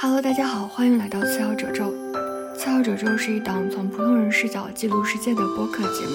[0.00, 1.90] Hello，大家好，欢迎来到次要褶皱。
[2.54, 6.12] 次要褶皱是一档从普通人视角记录世界的播客节目。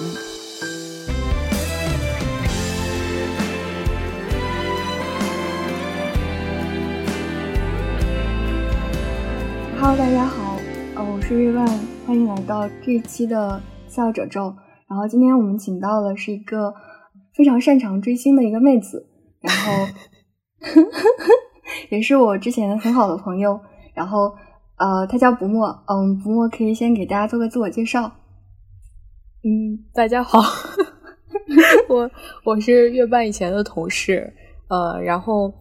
[9.78, 10.56] Hello，大家好，
[10.94, 11.68] 呃，我是瑞万，
[12.06, 14.56] 欢迎来到这一期的次要褶皱。
[14.88, 16.72] 然后今天我们请到的是一个
[17.34, 19.06] 非常擅长追星的一个妹子，
[19.42, 19.86] 然后
[21.92, 23.60] 也是我之前很好的朋友。
[23.94, 24.34] 然后，
[24.76, 28.10] 呃，他叫不墨，嗯，不墨可以先给大家做个自我介绍。
[29.44, 30.40] 嗯，大家好，
[31.88, 32.10] 我
[32.44, 34.34] 我是月半以前的同事，
[34.68, 35.52] 呃，然后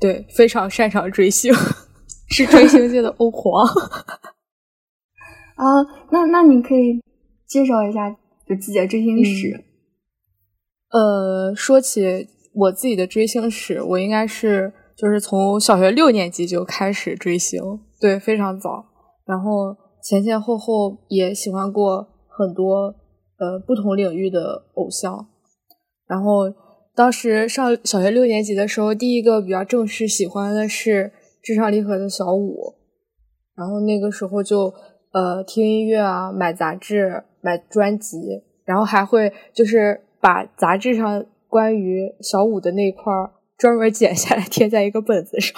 [0.00, 1.52] 对，非常擅长追星，
[2.30, 3.64] 是追星界的欧皇。
[5.54, 5.64] 啊，
[6.10, 7.00] 那那你可以
[7.46, 8.10] 介绍一下
[8.48, 9.64] 就自己的追星史。
[10.90, 14.72] 呃，说起我自己的追星史，我应该是。
[15.02, 17.60] 就是从小学六年级就开始追星，
[18.00, 18.84] 对，非常早。
[19.26, 22.94] 然后前前后后也喜欢过很多
[23.36, 25.26] 呃不同领域的偶像。
[26.06, 26.44] 然后
[26.94, 31.10] 当时上小学六年级的时候，第一个比较正式喜欢的是
[31.42, 32.76] 至上励合的小五。
[33.56, 34.72] 然后那个时候就
[35.12, 43.32] 呃听音乐啊，买杂志、买专辑，然后还会就是把杂志上关于小五的那块儿。
[43.62, 45.54] 专门剪下来贴在一个本子上，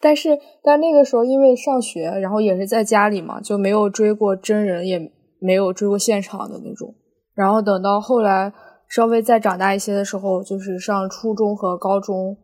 [0.00, 6.94] 但是但那个时候因为上学，然后也是在家里嘛，就没有追过真人，也没有追过现场的那种。
[7.34, 8.52] 然后等到后来
[8.88, 12.36] 稍微再长大一些的时候，就是上初中和高中，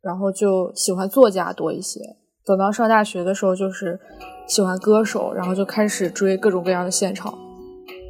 [0.00, 2.00] 然后就喜欢作家多一些。
[2.46, 4.00] 等到上大学的时候，就是
[4.46, 7.36] 喜欢歌手，然后就开始追各种各样的现场。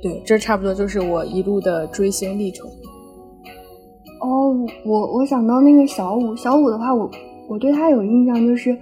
[0.00, 2.70] 对，这差不多就是我一路的追星历程。
[4.20, 7.10] 哦，我我想到那个小五，小五的话，我
[7.48, 8.76] 我对他有印象，就是，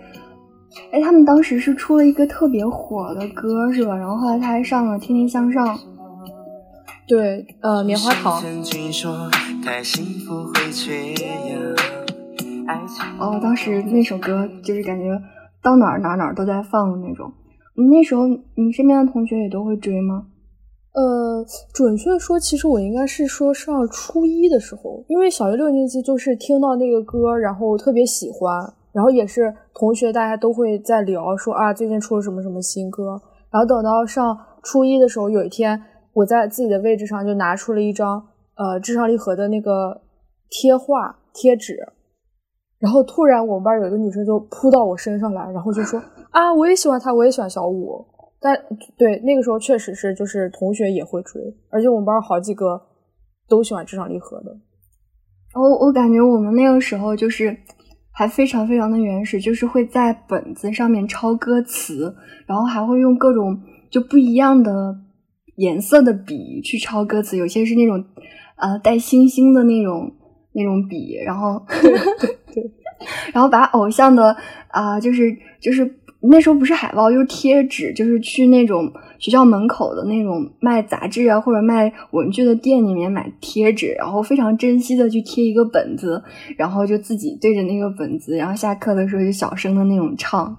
[0.90, 3.96] 哎，他们当时是出了一个特别火的歌，是吧？
[3.96, 5.76] 然后后来他还上了《天天向上》，
[7.06, 8.42] 对，呃，棉花糖。
[13.18, 15.20] 哦，当时那首歌就是感觉
[15.62, 17.32] 到哪儿哪儿哪儿都在放的那种。
[17.74, 20.24] 你那时候你身边的同学也都会追吗？
[20.96, 33.20] 呃，准确说，其实我应该是说上初一的时候，因为小学六年级就是听到那个歌，然后特别喜欢，然后也是同学大家都会在聊说啊，最近出了什么什么新歌。
[33.50, 35.78] 然后等到上初一的时候，有一天
[36.14, 38.26] 我在自己的位置上就拿出了一张
[38.56, 40.00] 呃至上励合的那个
[40.48, 41.76] 贴画贴纸，
[42.78, 48.02] 然后突然我们班有一个女生就扑到我身上来，然后就说啊，我也喜欢他，我也喜欢小五。
[48.46, 48.56] 但
[48.96, 52.80] 对那个时候确实是，就是同学也会追，而且我们班好几个
[53.48, 54.56] 都喜欢至上励合的。
[55.52, 57.56] 我我感觉我们那个时候就是
[58.12, 62.14] 还非常非常的原始，就是会在本子上面抄歌词，
[62.46, 64.96] 然后还会用各种就不一样的
[65.56, 68.04] 颜色的笔去抄歌词，有些是那种
[68.58, 70.08] 呃带星星的那种
[70.52, 71.90] 那种笔，然后对
[72.54, 72.70] 对，
[73.34, 74.36] 然后把偶像的
[74.68, 75.98] 啊就是就是。
[76.20, 86.20] 那时候不是海报，就是贴纸，就是去那种学校门口的那种卖杂志啊或者卖文具的店里面买贴纸，然后非常珍惜的去贴一个本子，
[86.56, 90.56] 然后就自己对着那个本子，然后下课的时候就小声的那种唱。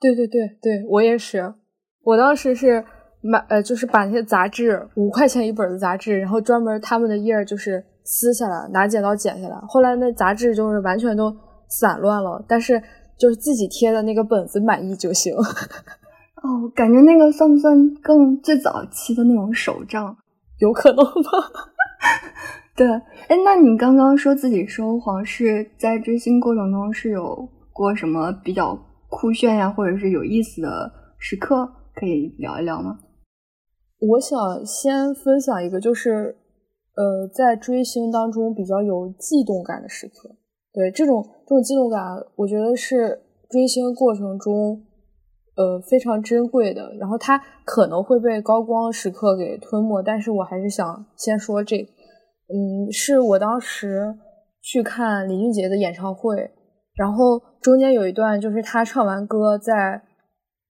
[0.00, 1.54] 对对对对，我也是，
[2.02, 2.84] 我当时是
[3.22, 9.56] 买呃，就是把那些杂志五块钱一本的杂志，然后专门他们的页儿就是撕下来，拿剪刀剪下来。
[9.68, 11.34] 后来那杂志就是完全都
[11.68, 12.82] 散乱了，但是。
[13.18, 15.34] 就是自己贴的那个本子满意就行。
[15.34, 20.16] 哦，感觉那个算不算更最早期的那种手账？
[20.58, 21.30] 有可能吧。
[22.76, 28.78] 对，哎，那你刚刚说自己收黄是在追星过程中是有过什么比较
[29.08, 33.00] 酷炫呀，或者是有意思的时刻，可以聊一聊吗？
[33.98, 36.36] 我想先分享一个，就是
[36.94, 40.36] 呃，在追星当中比较有悸动感的时刻。
[40.72, 42.00] 对这种这种激动感，
[42.36, 43.20] 我觉得是
[43.50, 44.84] 追星过程中，
[45.56, 46.94] 呃非常珍贵的。
[47.00, 51.78] 然后它可能会被高光时刻给吞没，但是我还是想先说这，
[52.48, 54.14] 嗯，是我当时
[54.62, 56.50] 去看林俊杰的演唱会，
[56.94, 60.02] 然后中间有一段就是他唱完歌在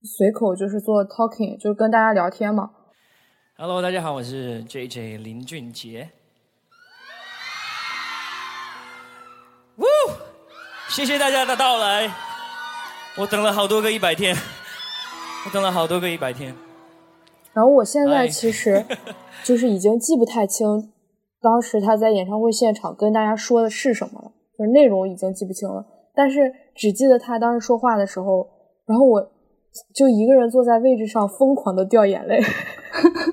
[0.01, 2.71] 随口就是做 talking，就是跟大家聊天嘛。
[3.57, 6.09] Hello，大家好，我是 JJ 林俊杰。
[10.89, 12.11] 谢谢大家的到来，
[13.17, 14.35] 我等了好多个一百天，
[15.45, 16.53] 我等了好多个一百天。
[17.53, 18.85] 然后我现在其实
[19.43, 20.91] 就是已经记不太清
[21.41, 25.85] 当时他在演唱会现场跟大家说的是什么了，就是内容已经记不清了。
[26.13, 28.47] 但是只记得他当时说话的时候，
[28.85, 29.21] 然后我
[29.95, 32.41] 就一个人坐在位置上疯狂的掉眼泪，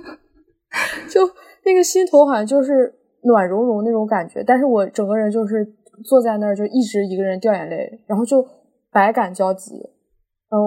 [1.11, 1.29] 就
[1.65, 5.67] 那个心头好像就是暖融融那种感觉，但是我整个人就是
[6.05, 8.47] 坐在那儿就一直一个人掉眼泪，然后就
[8.91, 9.75] 百感交集。
[9.75, 10.59] 嗯，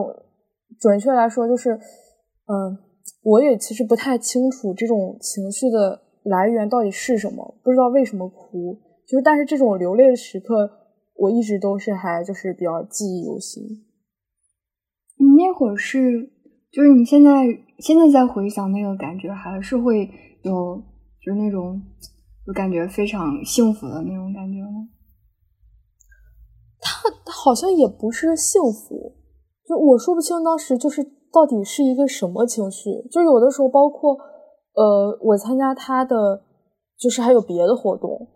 [0.79, 2.77] 准确来说就是，嗯，
[3.23, 8.79] 我也其实不太清楚这种情绪的来源到底是什么，不知道为什么哭。
[9.07, 10.69] 就是，但是这种流泪的时刻，
[11.15, 13.63] 我一直都是还就是比较记忆犹新。
[15.17, 16.29] 你那会儿是，
[16.71, 17.45] 就是你现在
[17.79, 20.09] 现在在回想那个感觉，还是会
[20.43, 20.75] 有
[21.25, 21.81] 就是那种
[22.45, 24.87] 就感觉非常幸福的那种感觉吗？
[27.39, 29.13] 他好像也不是幸福，
[29.65, 31.01] 就我说不清当时就是
[31.31, 32.91] 到底是一个什么情绪。
[33.09, 34.17] 就有的时候，包括
[34.73, 36.41] 呃，我参加他的，
[36.97, 38.27] 就是还有别的活动。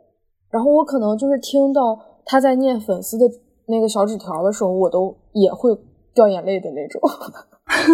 [0.49, 3.25] 然后我可能就是听到他在念粉丝的
[3.67, 5.77] 那个小纸条的时候，我都也会
[6.13, 7.01] 掉眼泪的那种。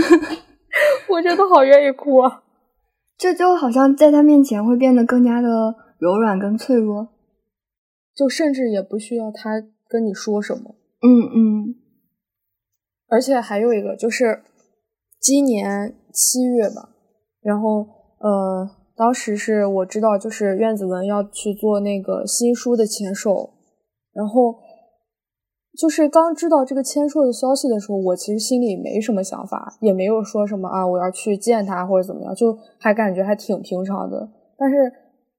[1.10, 2.44] 我真的好愿意哭啊！
[3.18, 7.08] 这就好像在他面前会变得更加的柔软跟脆弱，
[8.16, 10.76] 就甚至也不需要他跟你说什么。
[11.02, 11.76] 嗯嗯。
[13.08, 14.44] 而且还有一个就是
[15.20, 16.90] 今年七月吧，
[17.42, 17.88] 然后
[18.20, 18.76] 呃。
[19.00, 23.52] 当时是我知道，就是苑子文要去做那个新书的签售，
[24.12, 24.54] 然后
[25.80, 34.30] 就是刚知道这个签售的消息的时候，我其实心里没什么想法，也没有说什么啊我要去见他或者怎么样，就还感觉还挺平常的。
[34.58, 34.92] 但是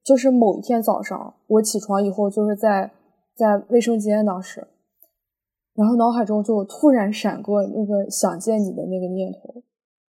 [0.03, 2.91] 就是某一天早上，我起床以后，就是在
[3.37, 4.67] 在卫生间当时，
[5.75, 9.63] 然后脑海中就突然闪过那个想见你的那个念头，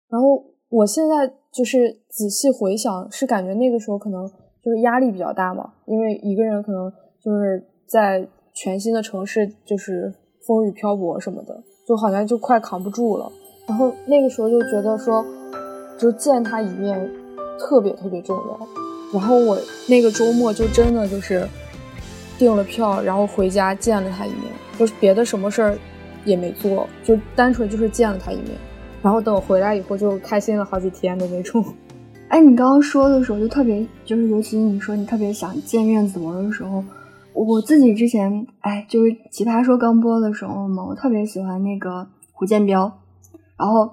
[0.09, 0.45] 然后。
[0.69, 4.29] 我现在就是仔细回想，是感觉那个时候可能
[4.61, 6.93] 就是压力比较大嘛，因为一个人可能
[7.23, 10.13] 就是在全新的城市，就是
[10.45, 13.31] 风雨漂泊什么的，就好像就快扛不住了。
[13.69, 15.25] 然后那个时候就觉得说，
[15.97, 17.09] 就见他一面
[17.61, 18.59] 特别特别重要。
[19.15, 19.57] 然后我
[19.89, 21.47] 那个周末就真的就是
[22.39, 24.43] 订了票，然后回家见了他一面，
[24.79, 25.79] 就是别的什么事儿
[26.25, 28.51] 也没做，就单纯就是见了他一面。
[29.03, 31.65] 然后等我回来以后，就开心了好几天的那种。
[32.29, 36.83] 哎，你刚刚说的时候，就特别，就是尤其你说你特别想见面子文的时候，
[37.33, 42.93] 我自己之前，哎，就是《奇葩说》刚播的时候嘛，我特别喜欢那个胡建彪，
[43.57, 43.89] 然后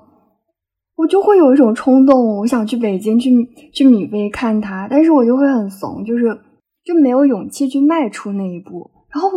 [0.95, 3.29] 我就会有一种冲动，我想去北京去
[3.71, 6.35] 去米飞看他，但是我就会很怂，就是
[6.85, 8.91] 就没有勇气去迈出那一步。
[9.09, 9.29] 然后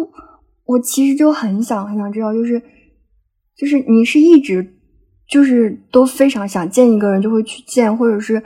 [0.65, 2.63] 我其实就很想很想知道，就是
[3.57, 4.73] 就是你是一直。
[5.29, 8.37] 就是都非常想见一个人，就会去见，或者是，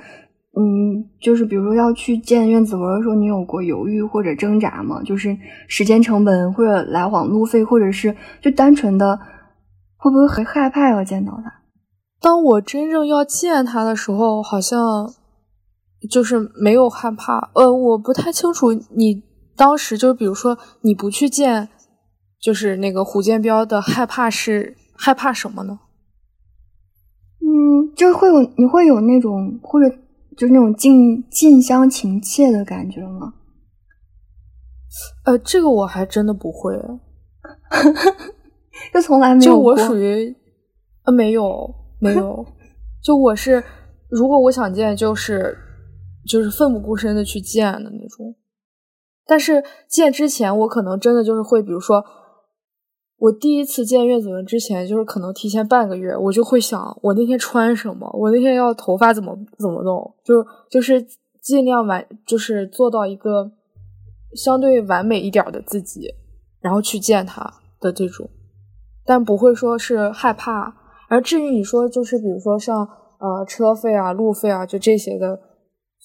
[0.57, 5.03] 嗯，就是比如说要去见苑子文的时候，你有过犹豫或者挣扎吗？
[5.03, 5.37] 就是
[5.69, 9.15] 时间成本或者来往路费，或者是就单纯的
[9.99, 11.53] 会不会很害怕要见到他？
[12.19, 15.13] 当我真正要见他的时候，好像
[16.09, 17.51] 就是没有害怕。
[17.55, 19.23] 呃，我不太清楚你
[19.57, 21.69] 当时就是比如说你不去见，
[22.41, 25.81] 就是那个胡建彪的害怕是害怕什么呢？
[27.43, 29.89] 嗯，就是会有你会有那种或者
[30.37, 33.35] 就是那种近近乡情怯的感觉吗？
[35.25, 36.75] 呃，这个我还真的不会，
[38.93, 39.53] 就从来没有。
[39.53, 40.35] 就我属于
[41.05, 42.45] 呃，没有没有，
[43.03, 43.63] 就我是
[44.09, 45.57] 如果我想见，就是
[46.31, 48.37] 就是奋不顾身的去见的那种。
[49.27, 52.05] 但是见之前，我可能真的就是会，比如说。
[53.23, 61.07] 我第一次见岳子文之前，就是可能提前半个月，我就会想，我那天穿什么，我那天要头发怎么怎么弄，就就是
[61.43, 63.53] 尽量完，就是做到一个
[64.35, 66.15] 相对完美一点的自己，
[66.63, 68.27] 然后去见他的这种，
[69.05, 70.75] 但不会说是害怕。
[71.11, 75.39] 而至于你说，就是比如说像呃车费啊、路费啊，就这些的，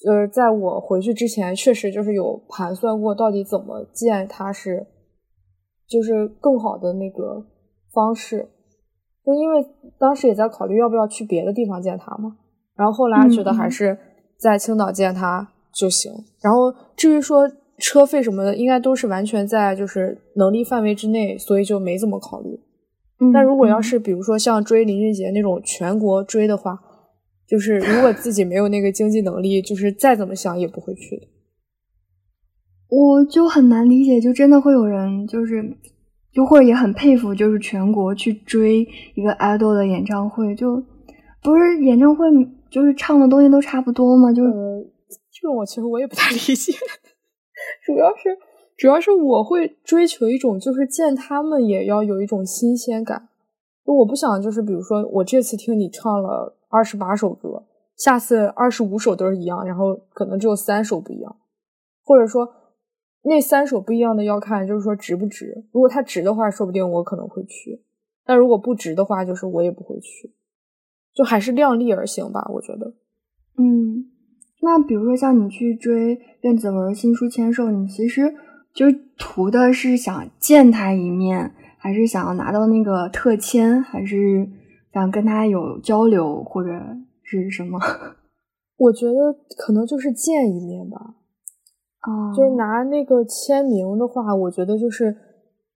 [0.04, 4.86] 呃，在我回去之前，确实就是有盘算过，到底怎么见他是。
[5.88, 7.46] 就是更好的那个
[7.92, 8.48] 方式，
[9.24, 9.64] 就因为
[10.00, 12.38] 当时也在考虑要不要去别的地方见他嘛，
[12.74, 13.96] 然后后来觉得还是
[14.36, 16.12] 在青岛见他就行。
[16.42, 17.48] 然后至于说
[17.78, 22.58] 车费什么的，应该都是完全在就是能力范围之内，所以就没怎么考虑。
[23.32, 26.76] 但如果要是比如说像追林俊杰那种全国追的话，
[27.46, 31.26] 就是如果自己没有那个经济能力，就是再怎么想也不会去的。
[32.88, 35.76] 我就很难理解，就真的会有人就是，
[36.32, 40.82] 就或者也很佩服，就是全国去追一个 idol 的演唱会，就
[41.42, 42.26] 不是演唱会，
[42.70, 44.32] 就是唱的东西都差不多嘛？
[44.32, 44.52] 就是
[45.32, 46.72] 这种我其实我也不太理解，
[47.84, 48.38] 主要是
[48.76, 53.28] 主要是我会追求一种，就是见他们也要有一种新鲜感，
[53.84, 57.64] 就我不想就是比如说我这次听你唱了二十八首歌，
[57.96, 61.36] 下次二十五首都是一样，然后可能只有三首不一样，
[62.04, 62.46] 或者说
[63.22, 65.64] 那三首不一样的要看就是说值不值。
[65.72, 67.80] 如果它值的话，说不定我可能会去；
[68.26, 70.34] 但如果不值的话，就是我也不会去。
[71.14, 72.92] 就还是量力而行吧，我觉得。
[73.56, 74.04] 嗯，
[74.60, 78.34] 那比如说像你去追苑子文新书签售，你其实
[78.74, 81.54] 就图的是想见他一面。
[81.78, 84.48] 还是想要拿到那个特签，还是
[84.96, 86.70] 想跟他有交流，或者
[87.22, 87.78] 是什么？
[88.78, 91.16] 我觉得可能就是见一面吧。
[92.00, 95.14] 啊， 就是拿那个签名的话，我觉得就是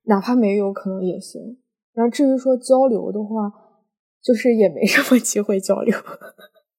[0.05, 1.59] 哪怕没有可能也行。
[1.93, 3.53] 然后至于说交流的话，
[4.23, 5.95] 就是也没什么机会交流。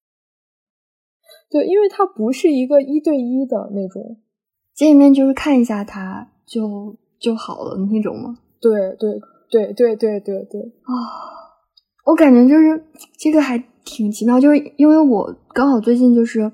[1.48, 4.20] 对，因为他不是一个一对一的那种，
[4.74, 8.36] 见一面就是看一下他就就好了那种吗？
[8.60, 11.51] 对对对对对对对啊！
[12.04, 12.84] 我感觉就是
[13.18, 16.50] 这个还挺奇妙，就是因为我刚好最近就是，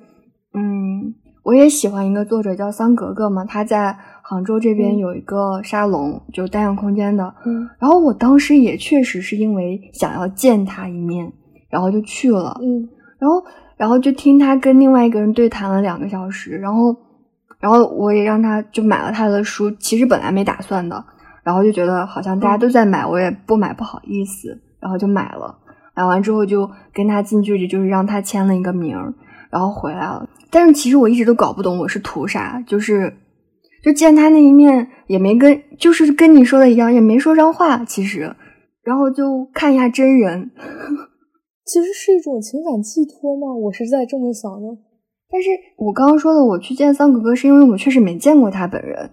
[0.54, 7.34] 嗯，我也喜欢一个作者叫桑格格嘛，他在杭州这边有一个沙龙，就单向空间的。
[7.46, 11.32] 嗯，然后我当时也确实是因为想要见他一面，
[11.70, 12.58] 然后就去了。
[12.60, 12.88] 嗯，
[13.18, 13.42] 然后
[13.76, 16.94] 然后就听他跟另外一个人对谈了两个小时，然后
[17.58, 21.02] 然后我也让他就买了他的书，其实本来没打算的。
[21.42, 25.58] 然后就觉得好像大家都在买，我也不买不好意思，然后就买了。
[25.94, 28.96] 买完之后就跟他近距离，就是让他签了一个名，
[29.50, 30.28] 然后回来了。
[30.50, 33.12] 但是其实我一直都搞不懂我是图啥，就是
[33.82, 37.84] 就见他那一面也没跟，就是跟你说的一样，也没说上话。
[37.84, 38.34] 其实，
[38.84, 40.50] 然后就看一下真人，
[41.66, 43.52] 其实是一种情感寄托吗？
[43.54, 44.68] 我是在这么想的。
[45.30, 49.10] 但是我刚刚说的，我去见桑格格是因为我确实没见过他本人。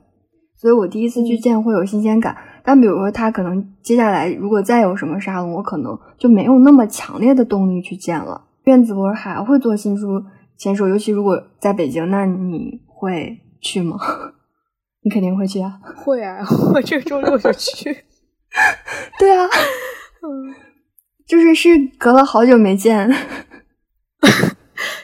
[0.57, 8.43] 所以我第一次去见会有新鲜感，但比如说他可能接下来如果再有什么沙龙，我可能就没有那么强烈的动力去见了。
[8.63, 10.24] 苑子博还会做新书
[10.57, 13.98] 签售，尤其如果在北京，那你会去吗？
[15.05, 15.79] 你肯定会去啊！
[15.95, 16.39] 会啊，
[16.74, 17.93] 我这周六就去。
[19.19, 19.45] 对啊，
[20.24, 20.55] 嗯，
[21.27, 21.69] 就是是
[22.00, 23.07] 隔了好久没见，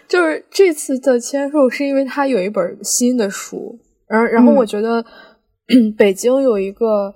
[0.07, 5.05] 就是这次的签售是因为他有一本新的书，然然后我觉得。
[5.97, 7.13] 北京有一个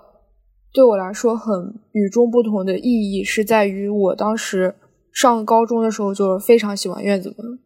[0.75, 4.75] 对我来说很与众不同的意义，是在于我当时
[5.13, 7.59] 上高中的时候就非常喜欢院子文，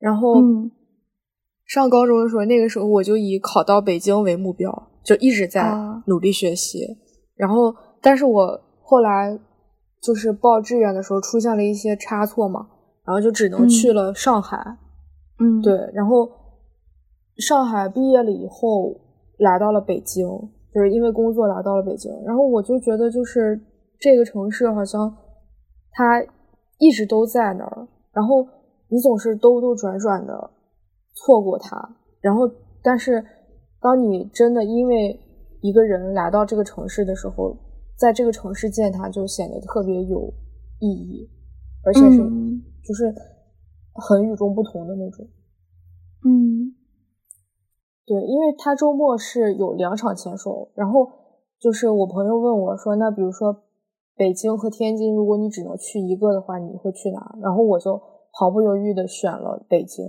[0.00, 0.42] 然后
[1.64, 5.72] 上高中的时候，那个时候我就以考到北京为目标，就一直在
[6.06, 6.80] 努力学习。
[7.36, 7.72] 然后，
[8.02, 9.38] 但是我后来
[10.02, 12.66] 就是报志愿的时候出现了一些差错嘛，
[13.06, 14.58] 然后就只能去了上海。
[15.38, 16.28] 嗯，对，然后
[17.36, 19.06] 上海毕业了以后。
[19.38, 20.26] 来到了北京，
[20.78, 23.60] 就是因为工作来到了北京，然后我就觉得就是
[23.98, 25.12] 这个城市好像
[25.90, 26.22] 它
[26.78, 28.46] 一直都在那儿，然后
[28.86, 30.50] 你总是兜兜转转的
[31.14, 32.48] 错过它，然后
[32.80, 33.24] 但是
[33.80, 35.18] 当你真的因为
[35.62, 37.56] 一个人来到这个城市的时候，
[37.96, 40.32] 在这个城市见他就显得特别有
[40.78, 41.28] 意义，
[41.84, 42.18] 而且是
[42.84, 43.12] 就是
[43.94, 45.26] 很与众不同的那种，
[46.24, 46.77] 嗯。
[48.08, 51.06] 对，因为他周末是有两场签售，然后
[51.60, 53.64] 就是我朋友问我说：“那比如说
[54.16, 58.00] 北京和天津，如果你只能去一个的话，你会去哪？”然后我就
[58.32, 60.06] 毫不犹豫的选了北京。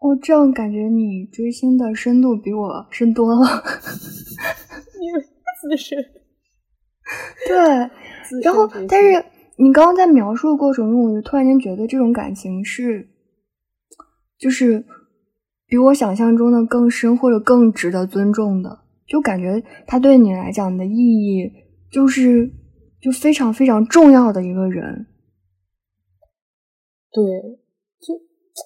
[0.00, 3.46] 哦，这样感觉你追星的深度比我深多了。
[5.00, 5.20] 因为
[5.62, 6.04] 自身。
[7.46, 7.56] 对，
[8.42, 9.24] 然后但是
[9.56, 13.08] 你刚刚在描述的过程中，我就突然间觉得这种感情是，
[14.36, 14.84] 就是。
[15.68, 21.52] 比我想象中的更深，或者更值得尊重的，就感觉他对你来讲的意义，
[21.92, 22.50] 就是
[23.02, 25.06] 就非常非常重要的一个人。
[27.12, 27.22] 对，
[28.00, 28.14] 就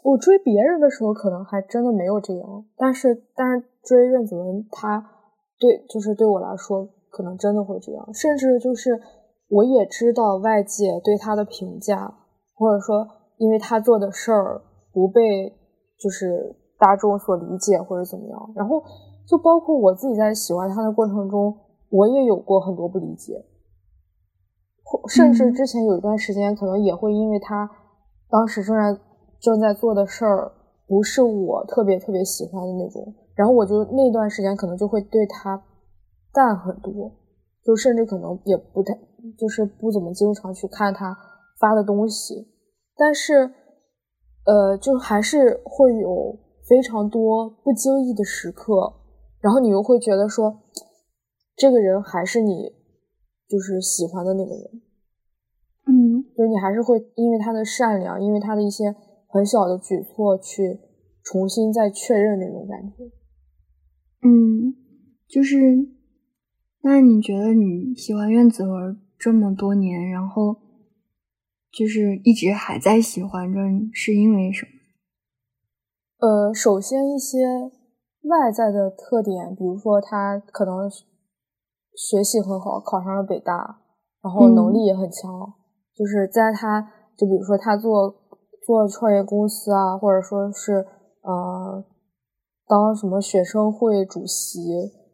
[0.04, 5.04] 我追别人的时候，可能还真的没有这样，但是但是追任子文，他
[5.59, 8.97] 对就是对我来说，可能真的会这样，甚至就是
[9.49, 12.14] 我也知道外界对他的评价，
[12.54, 15.52] 或者说因为他做的事儿不被
[15.99, 16.62] 就是。
[16.82, 18.82] 大众所理解或者怎么样，然后
[19.24, 21.56] 就包括我自己在喜欢他的过程中，
[21.90, 23.44] 我也有过很多不理解，
[24.82, 27.70] 或甚至之前有一段时间，可能也会因为他
[28.28, 29.00] 当时正在
[29.40, 30.50] 正在做的事儿
[30.88, 35.62] 不是我特别特别喜欢的那种，然后我就那段时间可能就会对他
[36.32, 37.12] 淡很多，
[37.64, 38.92] 就甚至可能也不太
[39.38, 41.16] 就是不怎么经常去看他
[41.60, 42.48] 发的东西，
[42.96, 43.54] 但是
[44.44, 46.41] 呃，就还是会有。
[46.69, 48.95] 非常多不经意的时刻，
[49.40, 50.62] 然后你又会觉得说，
[51.57, 52.73] 这个人还是你
[53.49, 54.83] 就是喜欢的那个人，
[55.87, 58.95] 嗯就是你还是会因为他的善良，因为他的一些
[59.28, 60.78] 很小的举措去
[61.25, 63.04] 重新再确认那种感觉。
[64.23, 64.75] 嗯，
[65.28, 65.57] 就是
[66.83, 70.57] 那你觉得你喜欢苑子文这么多年，然后
[71.73, 73.59] 就是一直还在喜欢着，
[73.92, 74.71] 是因为什么？
[76.22, 77.44] 呃，首先一些
[78.22, 80.88] 外在的特点，比如说他可能
[81.96, 83.80] 学习很好，考上了北大，
[84.22, 85.52] 然后能力也很强，
[85.92, 88.14] 就是在他就比如说他做
[88.64, 90.86] 做创业公司啊，或者说是
[91.22, 91.84] 呃
[92.68, 94.60] 当什么学生会主席，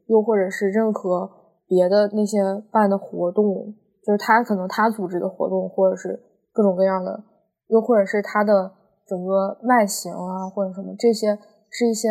[0.09, 1.31] 又或者是任何
[1.67, 2.39] 别的那些
[2.71, 3.75] 办的活动，
[4.05, 6.21] 就是他可能他组织的活动，或者是
[6.53, 7.25] 各种各样的，
[7.69, 8.77] 又或者是他的。
[9.09, 11.39] 整个外形啊，或者什么这些
[11.71, 12.09] 是一些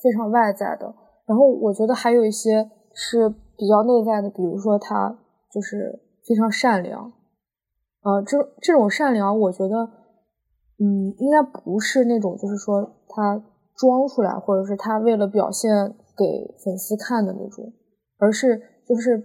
[0.00, 0.94] 非常外在的，
[1.26, 5.18] 然后我觉得还有一些是比较内在的，比如说他
[5.52, 7.12] 就是非常善良，
[8.04, 9.90] 呃，这这种善良，我觉得，
[10.78, 13.42] 嗯，应该不是那种就是说他
[13.74, 17.72] 装出来，或者是他为了表现给粉丝看的那种，
[18.18, 19.18] 而是就是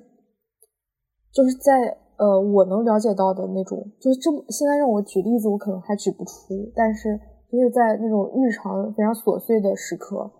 [1.31, 1.99] 就是在。
[2.17, 6.71] 呃，我能了解到的那种，就是这么现在让我举例子，我可能还举不出。
[6.73, 7.19] 但是
[7.51, 10.31] 就是在那种日常非常琐碎的时刻，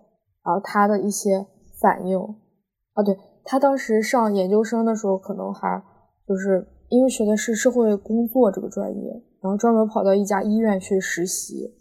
[0.42, 1.46] 然后他的一些
[1.80, 2.18] 反应
[2.94, 5.82] 啊，对他当时上研究生的时候，可能还
[6.26, 11.74] 就是因为学的是社会工作这个专业，然后专门跑到一家医院去实习，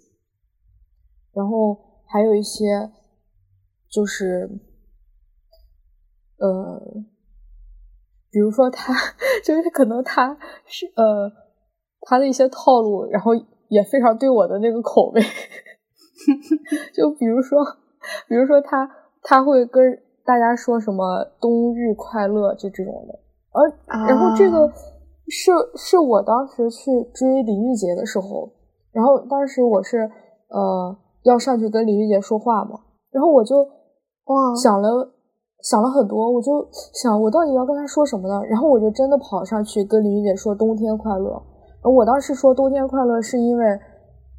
[1.31, 2.91] 然后还有一些
[3.89, 4.49] 就是
[6.37, 6.81] 呃。
[8.35, 8.93] 比如说他
[9.45, 11.31] 就是可能他是呃
[12.01, 13.31] 他的一些套路，然后
[13.69, 15.21] 也非常对我的那个口味。
[16.93, 17.63] 就比如说，
[18.27, 18.89] 比如说他
[19.23, 19.81] 他会跟
[20.25, 23.17] 大家说什么“冬日快乐”就这种的，
[23.53, 24.69] 而然后这个
[25.29, 28.51] 是是我当时去追林俊杰的时候，
[28.91, 29.99] 然后当时我是
[30.49, 33.63] 呃要上去跟林俊杰说话嘛，然后我就
[34.25, 35.13] 哇想了。
[35.65, 38.39] 想了很多，我就想我到底要跟他说什么呢？
[38.45, 41.31] 然后我就真的跑上去跟李云姐说“冬天快乐”。
[41.81, 43.65] 然后我当时说“冬天快乐”是因为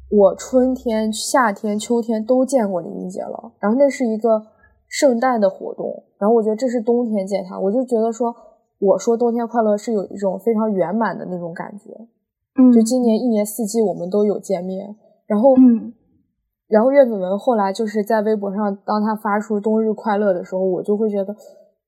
[0.09, 3.51] 我春天、夏天、秋天都见过李云姐了。
[3.59, 4.41] 然后那是一个
[4.87, 8.33] 圣诞的活动，然后我觉得这是冬天见她，我就觉得说
[8.79, 11.91] 我说“冬天快乐”是有一种非常圆满的那种感觉。
[12.57, 15.91] 嗯，就今年一年四季我们都有见面，然后嗯。
[16.67, 21.33] 然后岳子文后来就是在微博上，当他发出“冬日快乐”的时候，我就会觉得，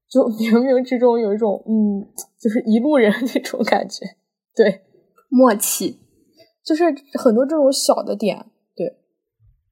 [0.09, 2.07] 就冥冥之中有一种嗯，
[2.39, 4.05] 就是一路人那种感觉，
[4.55, 4.81] 对，
[5.27, 5.99] 默契，
[6.63, 6.85] 就是
[7.19, 8.95] 很多这种小的点，对。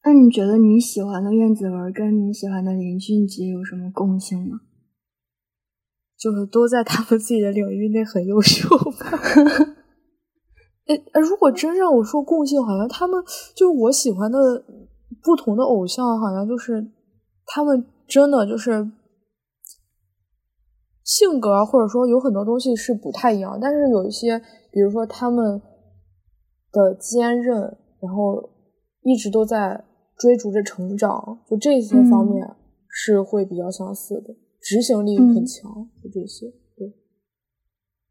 [0.04, 4.60] 那你觉得你喜欢的苑子文跟你喜欢的林俊杰有什么共性吗？
[6.20, 9.18] 就是都在他们自己的领域内很优秀吧。
[10.88, 13.24] 哎，如果真让我说共性，好像他们
[13.56, 14.66] 就我喜欢的。
[15.28, 16.88] 不同的偶像好像就是
[17.46, 18.90] 他们真的就是
[21.04, 23.60] 性格，或者说有很多东西是不太一样。
[23.62, 24.40] 但是有一些，
[24.72, 25.62] 比如说他们
[26.72, 27.60] 的坚韧，
[28.00, 28.50] 然后
[29.02, 29.84] 一直都在
[30.18, 32.48] 追逐着成长，就这些方面
[32.88, 34.34] 是会比较相似的。
[34.62, 35.70] 执行力很强，
[36.02, 36.48] 就这些。
[36.78, 36.88] 对，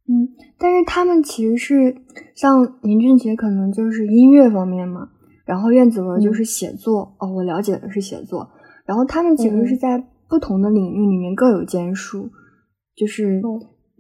[0.09, 1.97] 嗯，但是他们其实是
[2.35, 5.13] 像林俊杰，可能就是音乐方面嘛。
[5.47, 8.47] 然后苑子文就是写作哦，我了解的是写作。
[8.85, 9.97] 然后他们其实是在
[10.29, 12.29] 不同的领域里面各有建树，
[12.97, 13.41] 就是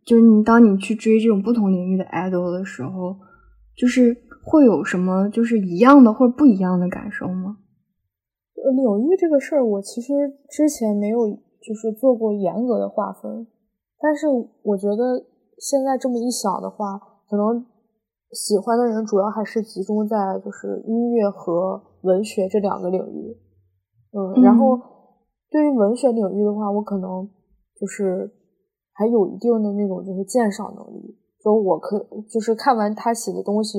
[0.04, 3.16] 就是你当你去追这种不同领域的 idol 的时候，
[3.76, 7.58] 就是会有什么就是一样的或者不一样的感受吗？
[8.56, 10.12] 呃，领域这个事儿，我其实
[10.50, 13.46] 之前没有就是做过严格的划分，
[14.00, 14.26] 但是
[14.62, 15.24] 我觉得
[15.58, 16.98] 现在这么一想的话，
[17.30, 17.64] 可能。
[18.36, 23.34] 喜欢的人主要还是集中在就是音乐和文学这两个领域，
[24.12, 24.78] 嗯，然后
[25.48, 27.26] 对于文学领域的话，我可能
[27.74, 28.30] 就是
[28.92, 33.78] 还有一定的那种就是鉴赏能力，就我可就是看完他写的东西，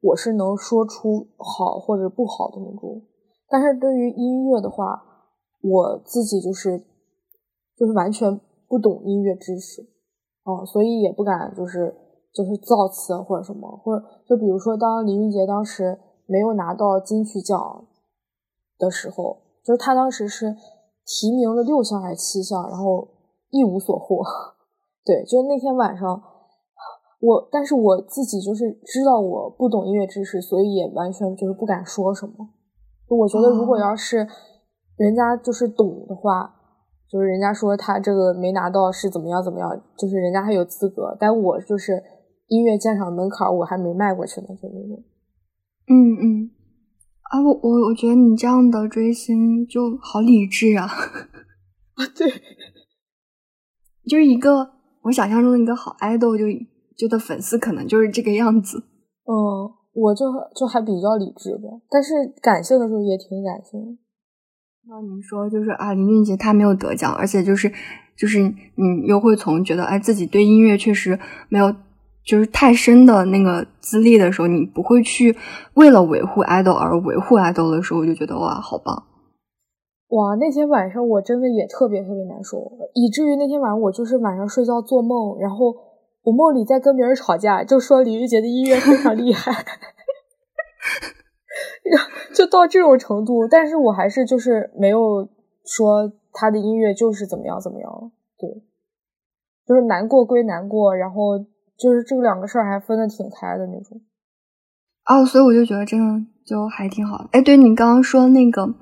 [0.00, 3.02] 我是能说出好或者不好的那种。
[3.48, 5.00] 但是对于音乐的话，
[5.62, 6.76] 我自己就是
[7.76, 9.82] 就是完全不懂音乐知识，
[10.42, 11.94] 哦，所以也不敢就是。
[12.32, 17.86] 就是造词或者什么，或者就比如说，当林俊杰当时没有拿到金曲奖
[18.78, 20.56] 的时候，就是他当时是
[21.04, 23.06] 提名了六项还是七项，然后
[23.50, 24.24] 一无所获。
[25.04, 26.22] 对，就是那天晚上，
[27.20, 32.48] 我但是我自己就是知道我不懂音乐知识，所以也完全就是不敢说什么。
[33.08, 34.26] 我觉得如果要是
[34.96, 36.54] 人家就是懂的话，
[37.10, 39.68] 就是人家说他这个没拿到是怎么样怎么样，
[39.98, 42.02] 就是人家还有资格，但我就是。
[42.52, 45.02] 音乐鉴赏门槛我还没迈过去呢，就那种。
[45.88, 46.50] 嗯嗯，
[47.30, 50.84] 啊，我我我觉得你这样的追星就好理智啊。
[51.96, 52.28] 啊，对，
[54.06, 54.70] 就是一个
[55.02, 56.44] 我想象中的一个好爱豆，就
[56.96, 58.78] 就的粉丝可能就是这个样子。
[59.24, 62.12] 嗯，我就就还比较理智吧，但是
[62.42, 63.98] 感性的时候也挺感性。
[64.84, 67.72] 那你说就是啊，林俊杰他没有得奖，而且就是
[68.16, 71.74] 就是你又会从觉得哎自己对音乐确实没有
[72.24, 75.36] 就是太深的那个资历的时候，你不会去
[75.74, 79.04] 为了维护爱豆而维护爱豆的时候，我就觉得哇好棒。
[80.08, 82.58] 哇，那天晚上我真的也特别特别难受，
[82.94, 85.74] 以至于那天晚上我就是晚上睡觉做梦，然后
[86.22, 89.50] 我梦里在跟别人吵架，就说李玉洁的音乐非常厉害，
[92.34, 93.48] 就到这种程度。
[93.48, 95.26] 但是我还是就是没有
[95.64, 98.62] 说他的音乐就是怎么样怎么样，对，
[99.66, 101.38] 就是难过归难过，然后
[101.82, 104.00] 就是这两个事儿还分得挺开的那种。
[105.06, 107.28] 哦，所以我就觉得这样就还挺好。
[107.32, 108.72] 哎，对你刚刚说那个。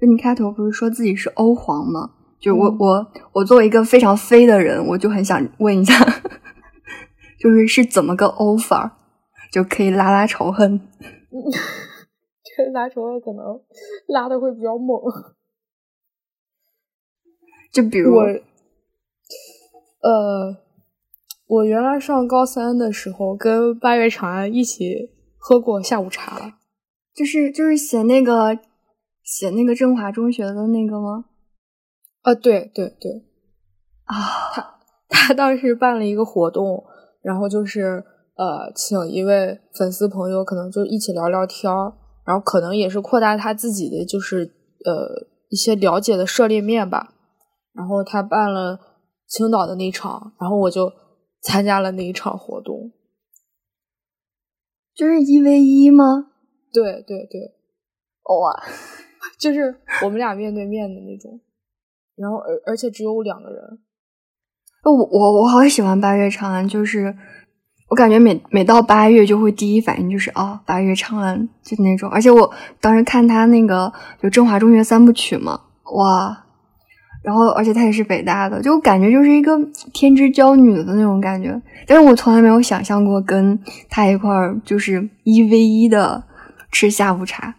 [0.00, 2.10] 就你开头不是说自己是欧皇吗？
[2.40, 5.94] 就我我我作为一个非常飞的人，我就很想问一下，
[7.40, 8.98] 就是是怎么个欧法，
[9.52, 10.80] 就可以拉拉仇恨？
[12.56, 13.60] 这 拉仇恨可能
[14.08, 15.00] 拉的会比较猛。
[17.72, 18.18] 就比如，
[20.00, 20.56] 呃，
[21.46, 26.58] 我原来上高三的时候，跟八月长安一起喝过下午茶，
[27.14, 28.58] 就是就是写那个。
[29.26, 31.24] 写那个振华中学的那个吗？
[32.20, 33.24] 啊，对对对，
[34.04, 34.76] 啊，
[35.08, 36.84] 他他当时办了一个活动，
[37.22, 38.04] 然后就是
[38.36, 41.94] 呃，请一位粉丝朋友，可能就一起聊聊天儿，
[42.26, 44.44] 然后可能也是扩大他自己的就是
[44.84, 47.14] 呃一些了解的涉猎面吧。
[47.72, 48.78] 然后他办了
[49.26, 50.92] 青岛的那场，然后我就
[51.44, 52.90] 参加了那一场活动，
[54.94, 56.30] 就是一 v 一吗？
[56.72, 57.54] 对对对，
[58.40, 58.64] 哇。
[59.40, 61.40] 就是我们俩面对面的那种，
[62.14, 63.78] 然后而而且只有两个人。
[64.84, 67.16] 我我我好喜欢八月长安，就是
[67.88, 72.08] 我感觉每每到八月就会第一反应就是哦，八月长安就那种。
[72.10, 73.90] 而且我当时看他那个
[74.22, 75.62] 就振华中学三部曲嘛，
[75.94, 76.43] 哇！
[77.24, 79.58] 然后而且他也是北大的，就感觉就是一个
[79.94, 81.60] 天之娇女的那种感觉。
[81.86, 83.58] 但是我从来没有想象过跟
[83.88, 86.22] 他一块儿就是一 v 一的
[86.70, 87.54] 吃下午茶。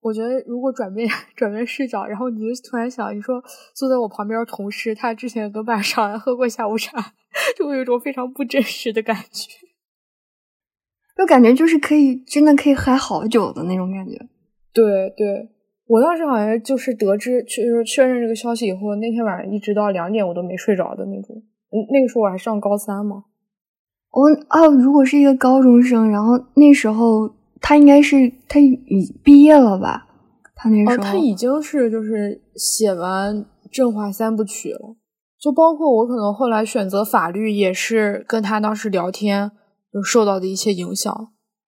[0.00, 3.42] 我觉得如果转变 转变视角，然后你就突然想，你说
[3.74, 7.12] 坐在我旁边同事，他之前跟晚上喝过下午茶，
[7.58, 9.50] 就会有一种非常不真实的感觉，
[11.16, 14.16] 就感觉就是可以真的可以嗨好久的那种感觉。
[14.72, 15.48] 对对，
[15.88, 21.34] 我当时好像就是得知确确认这个消息以后，那天晚上一直到两点我都没睡着的那种。
[21.70, 23.24] 嗯，那个时候我还上高三嘛。
[24.12, 27.34] 我哦，如果是一个高中生，然后那时候。
[27.60, 30.06] 他应该是他已毕业了吧？
[30.54, 33.34] 他那时候他已经是就是写完
[33.72, 34.94] 《振华三部曲》了，
[35.40, 39.50] 就包括我可能后来选择法律，也是跟他当时聊天
[39.92, 41.12] 就受到的一些影响，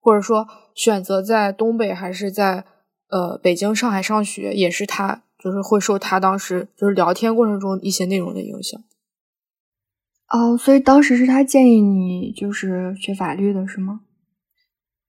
[0.01, 2.65] 或者说选择在东北还是在
[3.11, 8.83] 呃北京、上海上学，也是他就是会受他当时就是聊天过程中一些内容的影响。
[10.29, 14.03] 哦，所以当时是他建议你就是学法律的是吗？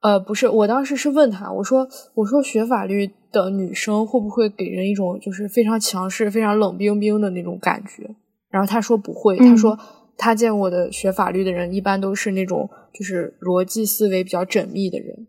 [0.02, 8.16] 呃，不是，我当时是问他，我说，我说学法律的女生会不会给人一种就是非常强势、非常冷冰冰的那种感觉？
[8.50, 9.78] 然后他说不会，他说
[10.18, 15.28] 他见过的学法律的人一般都是那种就是逻辑思维比较缜密的人。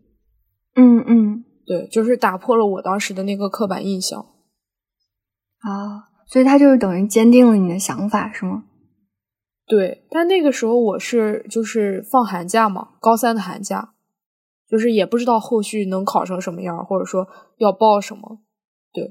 [0.75, 4.19] 嗯嗯，对，就是打破了我当时的那个刻板印象。
[5.59, 8.63] 啊，所以他就是等于坚定了你的想法，是吗？
[9.65, 13.91] 对，但那个时候我是就是放寒假嘛，高三的寒假。
[14.65, 18.39] 就是也不知道后续能考成什么样，或者说要报什么，
[18.91, 19.03] 对，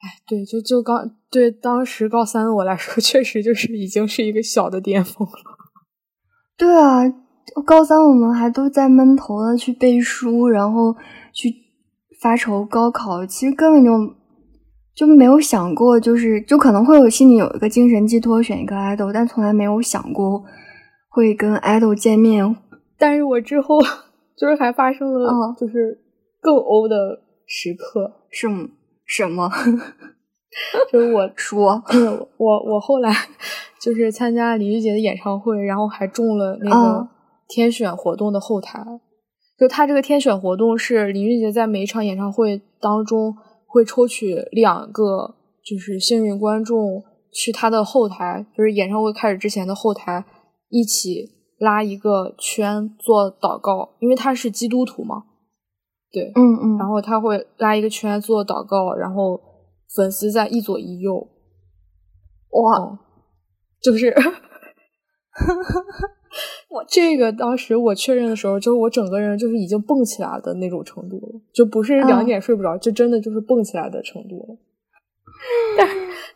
[0.00, 5.34] 哎，对，就就刚对当时高三的我来说， 确实就是已经是一个小的巅峰了。
[6.56, 7.02] 对啊，
[7.66, 10.96] 高三我们还都在闷头的去背书，然后
[11.32, 11.52] 去
[12.20, 13.90] 发愁高考，其实根本就
[14.94, 20.44] 就没有想过，就是就可能会有心里有一个精神寄托，选一个 idol，，但从来没有想过
[21.08, 22.56] 会跟 idol 见面。
[22.98, 23.78] 但是我之后。
[24.34, 26.00] 就是还发生了，就是
[26.40, 28.48] 更欧的时刻，是
[29.04, 29.48] 什么？
[30.90, 31.80] 就是我说，
[32.38, 33.12] 我我后来
[33.80, 37.08] 就是参加李玉洁的演唱会，然后还中了那个
[37.46, 38.80] 天选活动的后台。
[39.58, 43.34] 就他这个天选活动是林俊杰在每一场演唱会当中
[43.66, 45.34] 会抽取两个
[45.64, 50.24] 就是幸运观众去他的后台，就是演唱会开始之前的后台
[50.68, 51.40] 一起。
[51.58, 55.22] 拉一个圈做祷告，因为他是基督徒嘛，
[56.10, 59.40] 对，嗯嗯，然后他会拉一个圈做祷告，然后
[59.94, 61.14] 粉丝在一左一右，
[62.50, 62.98] 哇，哦，
[63.80, 64.12] 就是
[66.70, 74.58] 我这个当时我确认的时候，就是我整个人就是已经蹦起来的那种程度了，就不是两点睡不着，就真的就是蹦起来的程度了。
[75.76, 75.88] 但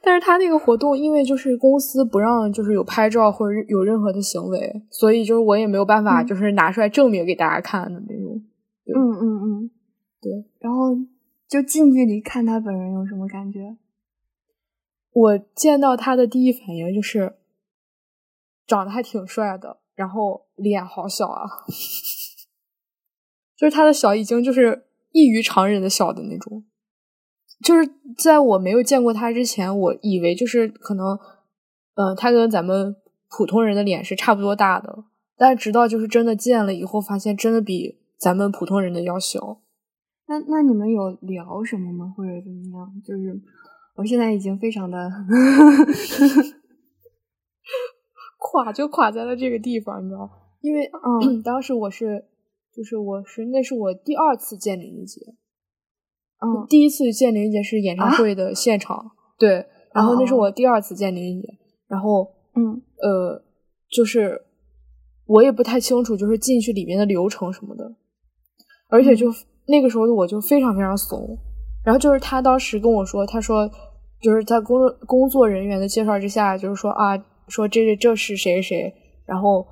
[0.03, 8.43] 但是他那个活动，因为就是公司不让就是有拍照或者有任何的行为，所以就是我也没有办法就是拿出来证明给大家看的那种。
[8.95, 9.71] 嗯嗯嗯，
[10.21, 10.45] 对。
[10.61, 10.97] 然后
[11.49, 13.77] 就近距离看他本人有什么感觉？
[15.13, 17.35] 我见到他的第一反应就是
[18.67, 21.43] 长得还挺帅的，然后脸好小啊，
[23.57, 26.65] 就是他的小已经就是异于常人的小的那种。
[27.65, 31.19] 就是在我没有见过他之前，我以为就是可能，
[31.95, 32.95] 嗯、他跟咱们
[33.31, 35.05] 普通人的脸是差不多大的，
[35.39, 39.63] 但直到就是真的见了以后，发现真的比咱们普通人的要小。
[40.29, 42.13] 那那你们有聊什么吗？
[42.15, 43.03] 或者怎么样？
[43.03, 43.41] 就是
[43.95, 45.11] 我现在已经非常的
[48.53, 50.31] 垮就垮在了这个地方，你知道？
[50.61, 51.43] 因为嗯。
[51.45, 52.25] 当时我是，
[52.75, 55.21] 就是我是那是我第二次见林俊杰，
[56.41, 56.67] 嗯。
[56.69, 61.49] 第一次见林俊杰是演唱会的现场，对，然后那是哦我第二次见林俊杰，
[61.89, 62.83] 然后嗯。
[62.99, 63.43] 呃，
[63.91, 64.41] 就是
[65.27, 67.95] 我也不太清楚，就是进去里面的流程什么的，
[68.89, 69.27] 而且就、
[69.67, 71.37] 那个时候的我就非常非常怂，
[71.85, 73.69] 然后就是他当时跟我说，他说
[74.23, 77.17] 就是在工作工作人员的介绍之下，就是说啊，
[77.49, 78.93] 说这是这是谁谁，
[79.25, 79.67] 然后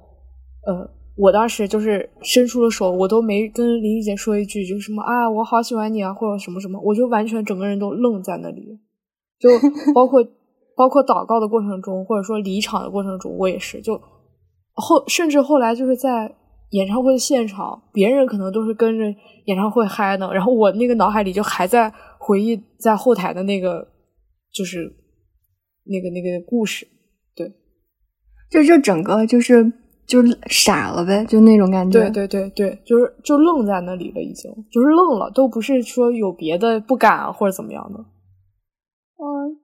[0.66, 8.78] 呃，我当时就是伸出了手，我都没跟林俊杰说一句，就是什么啊，我好喜欢你啊，或者什么什么，我就完全整个人都愣在那里，
[9.38, 9.48] 就
[9.94, 10.24] 包括
[10.76, 14.00] 包括祷告的过程中，或者说离场的过程中，我也是，就
[14.72, 16.34] 后甚至后来就是在
[16.70, 19.04] 演唱会的现场，别人可能都是跟着
[19.44, 23.86] 演唱会嗨呢，然后我那个脑海里就还在回忆在后台的那个，
[24.52, 24.92] 就是
[25.84, 26.93] 那个那个故事，对
[28.54, 29.72] 就就整个就是
[30.06, 31.98] 就傻了呗，就那种感觉。
[32.08, 37.98] 对对对对，就是就愣在那里了，已经就是愣了，都不是说有别的不敢啊或者怎么样的。
[39.18, 39.58] 嗯，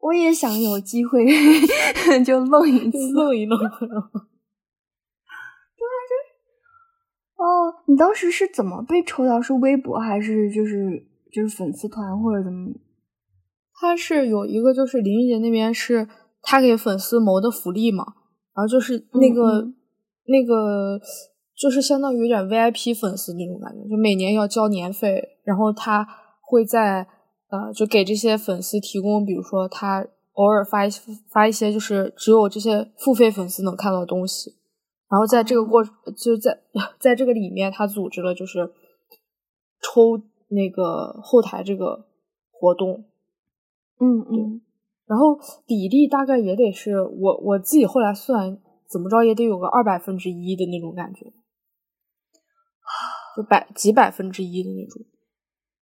[0.00, 1.24] 我也想有机会
[2.26, 2.90] 就愣一。
[3.14, 3.56] 愣一愣。
[7.38, 9.40] 哦，你当时是怎么被抽到？
[9.40, 12.72] 是微博还是就是就是粉丝团或者怎么？
[13.80, 16.08] 他是有一个，就是林俊杰那边是
[16.50, 18.06] 他给粉丝谋的福利嘛，
[18.54, 19.70] 然后就是那个、
[20.24, 20.98] 那个
[21.54, 26.08] 就是相当于有点 VIP 粉丝那种感觉，就每年要交年费，然后他
[26.40, 27.06] 会在
[27.50, 30.90] 呃就给这些粉丝提供，比如说他偶尔发一
[31.30, 34.56] 发一些就是只有这些付费粉丝能看到的东西，
[35.10, 36.58] 然后在这个过就在
[36.98, 38.72] 在这个里面，他组织了就是
[39.82, 42.06] 抽那个后台这个
[42.50, 43.04] 活动。
[44.00, 44.60] 嗯嗯，
[45.08, 51.32] 然后比例大概也得是我我自己后来算怎么着也得有个二百分之一的那种感觉，
[53.36, 55.02] 就百几百分之一的那种。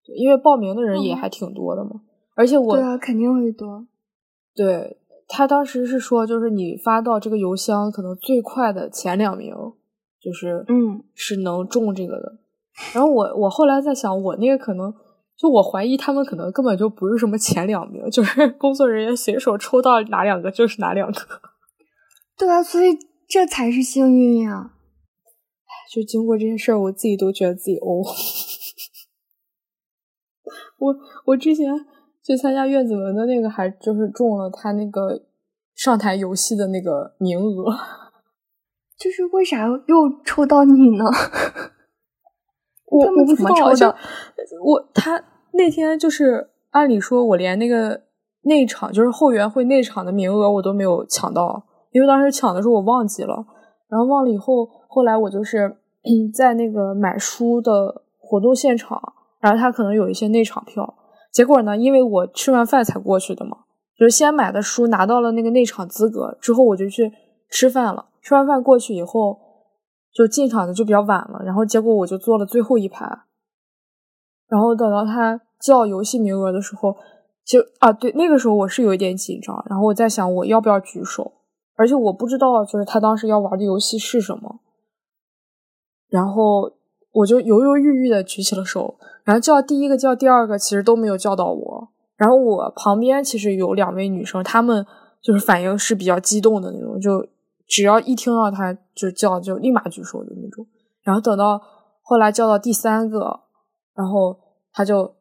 [0.04, 2.02] 对，因为报名的人也嗯还挺多的嘛，
[2.36, 3.86] 而且我对啊，肯定会多。
[4.54, 9.52] 对他当时是说，就是你发到这个邮箱，可能最快的前两名
[10.20, 12.38] 就是嗯是能中这个的。
[12.94, 14.94] 然后我我后来在想，我那个可能
[15.38, 21.20] 就我怀疑他们可能根本就不是什么前两名，就是 工作人员随手抽到哪两个就是哪两个。
[22.38, 22.96] 对啊，所以
[23.28, 24.72] 这才是幸运呀。
[25.92, 28.02] 就经过这件事儿，我自己都觉得自己哦。
[30.78, 30.94] 我
[31.26, 31.66] 我之前
[32.24, 35.26] 去参加苑子文的那个，还就是中了他那个
[35.74, 37.76] 上台游戏的那个名额。
[38.98, 41.04] 就是为啥又抽到你呢？
[42.96, 43.96] 我我不知道，就抽的
[44.64, 48.00] 我他那天就是按理说，我连那个
[48.42, 53.44] 内场就是后援会内场的名额我都没有抢到，因为当时抢的时候我忘记了，
[53.88, 55.76] 然后忘了以后，后来我就是
[56.34, 59.00] 在那个买书的活动现场，
[59.40, 60.94] 然后他可能有一些内场票，
[61.32, 63.56] 结果呢，因为我吃完饭才过去的嘛，
[63.98, 67.12] 就是先买的书拿到了那个内场资格之后，我就去
[67.50, 69.38] 吃饭了，吃完饭过去以后。
[70.16, 73.04] 就进场的就比较晚了，然后结果我就坐了最后一排，
[74.48, 76.96] 然后等到他叫游戏名额的时候，
[77.44, 81.32] 就啊对，那个时候我是有一点紧张，然后我在想我要不要举手，
[81.74, 84.60] 而且我不知道就是他当时要玩的游戏是什么，
[86.08, 86.72] 然后
[87.12, 94.86] 我就犹犹豫豫的举起了手，然后叫第一个叫第二个其实都没有叫到我，然后我旁边其实有两位女生，她们
[95.20, 97.26] 就是反应是比较激动的那种，就
[97.68, 100.66] 只要一听到他就叫，就立马举手的那种。
[101.02, 101.60] 然后等到
[102.02, 103.40] 后来叫到第三个，
[103.94, 104.38] 然后
[104.72, 105.14] 他就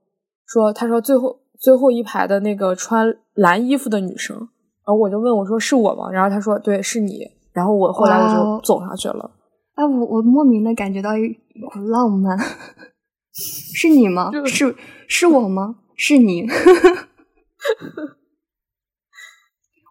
[0.45, 4.38] 说：“他说最后最后一排的那个穿蓝衣服的女生。”
[4.86, 9.31] 然后我就问我说：“是我吗？”然后他说：“对，是你。”然后我后来我就走上去了。
[9.75, 12.38] 哎，我我莫名的感觉到一股浪漫。
[13.34, 14.31] 是你吗？
[14.45, 14.75] 是
[15.08, 15.75] 是我吗？
[15.95, 16.45] 是你。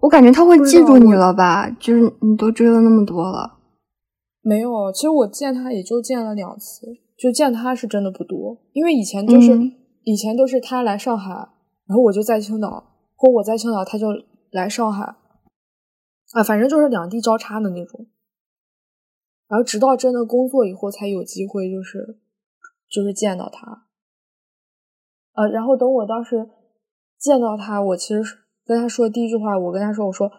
[0.04, 1.70] 我感觉他会记住你了吧？
[1.80, 3.58] 就是你都追了那么多了。
[4.42, 6.86] 没有，其实我见他也就见了两次，
[7.16, 8.58] 就见他是真的不多。
[8.74, 9.58] 因为以前就是
[10.02, 11.30] 以前都是他来上海，
[11.86, 12.84] 然后我就在青岛，
[13.16, 14.08] 或我在青岛，他就
[14.50, 15.04] 来上海。
[16.32, 18.06] 啊，反正就是两地交叉的那种。
[19.48, 22.18] 然后直到真的工作以后，才有机会就是
[22.90, 23.86] 就是见到他。
[25.32, 26.46] 呃，然后等我当时
[27.18, 28.22] 见到他，我其实
[28.66, 30.31] 跟他说第一句话，我跟他说：“我说，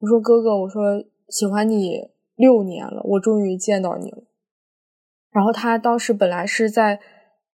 [0.00, 1.98] 我说哥哥，我说喜欢你
[2.36, 4.24] 六年了，我终于见到你了。”
[5.30, 7.00] 然后他当时本来是在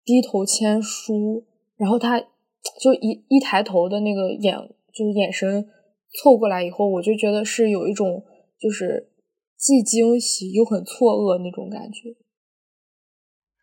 [0.04, 1.46] 低头签书，
[1.78, 4.56] 然后他就一一抬头的那个眼，
[4.94, 5.68] 就是眼神
[6.22, 8.24] 凑过来以后，我就觉得是有一种
[8.60, 9.10] 就是
[9.58, 12.10] 既惊喜又很错愕那种感觉。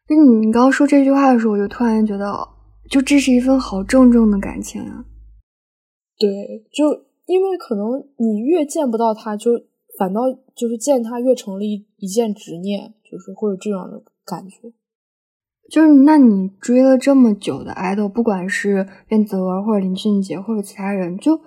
[0.09, 2.57] 就你你刚刚说这句话的时候，我就突然觉得。
[2.89, 5.05] 就这是一份好郑重的感情啊！
[6.19, 9.51] 对，就因为可能你越见不到他，就
[9.99, 10.23] 反倒
[10.55, 14.73] 就是见他越成了一一件执念，就是会有这样的感觉。
[15.71, 21.41] 就是那你追了这么久的爱豆，不管是卞泽文或者林俊杰或者其他人，就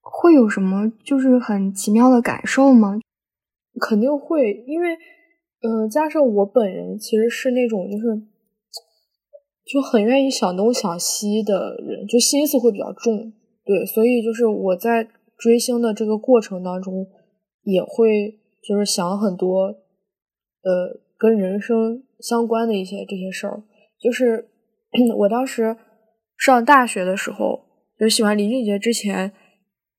[0.00, 2.98] 会有什么就是很奇妙的感受吗？
[3.80, 4.96] 肯定会，因为
[5.62, 8.22] 呃，加上我本人其实是那种就是。
[9.68, 13.32] 就很愿意想东想西的人，就心思会比较重，
[13.66, 17.06] 对，所以就是我在追星的这个过程当中，
[17.64, 19.64] 也会就是想很多，
[20.62, 23.64] 呃，跟人生相关的一些这些事儿。
[24.00, 24.48] 就是
[25.18, 25.76] 我当时
[26.38, 27.64] 上大学的时候，
[27.98, 29.32] 就喜欢林俊杰之前，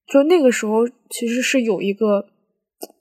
[0.07, 2.27] 就那个时候其实是有一个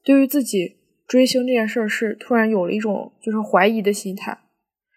[0.03, 0.77] 对于自己
[1.07, 4.37] 追星这件事儿是突然有了一种就是怀疑的心态。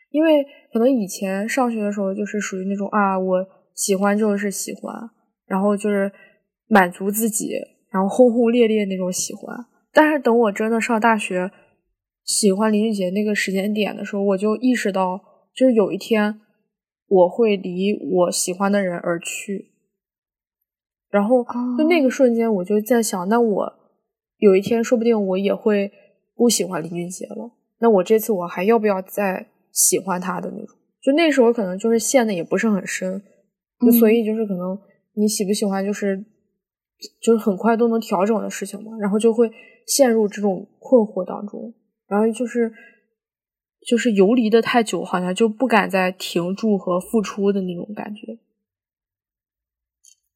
[0.09, 4.91] 因为可能以前上学的时候就是属于那种啊，我喜欢就是喜欢，
[5.49, 6.09] 然后就是
[6.67, 7.51] 满足自己，
[7.91, 9.65] 然后轰轰烈烈那种喜欢。
[9.91, 11.51] 但是等我真的上大学，
[12.23, 15.19] 喜欢林俊杰那个时间点的时候，我就意识到，
[15.53, 16.39] 就是有一天
[17.07, 19.71] 我会离我喜欢的人而去。
[21.09, 21.43] 然后
[21.77, 23.73] 就那个瞬间，我就在想，那我
[24.37, 25.91] 有一天说不定我也会
[26.35, 27.51] 不喜欢林俊杰了。
[27.79, 29.47] 那我这次我还要不要再？
[29.71, 33.21] 喜欢他的那种，就那时候可能就是陷的也不是很深，
[33.79, 34.77] 就所以就是可能
[35.19, 36.23] 你喜不喜欢就是
[37.21, 39.51] 就是很快都能调整的事情嘛，然后就会
[39.85, 41.73] 陷入这种困惑当中，
[42.07, 42.71] 然后就是
[43.85, 48.39] 就是游离的太久，好像就不敢再停住和付出的那种感觉，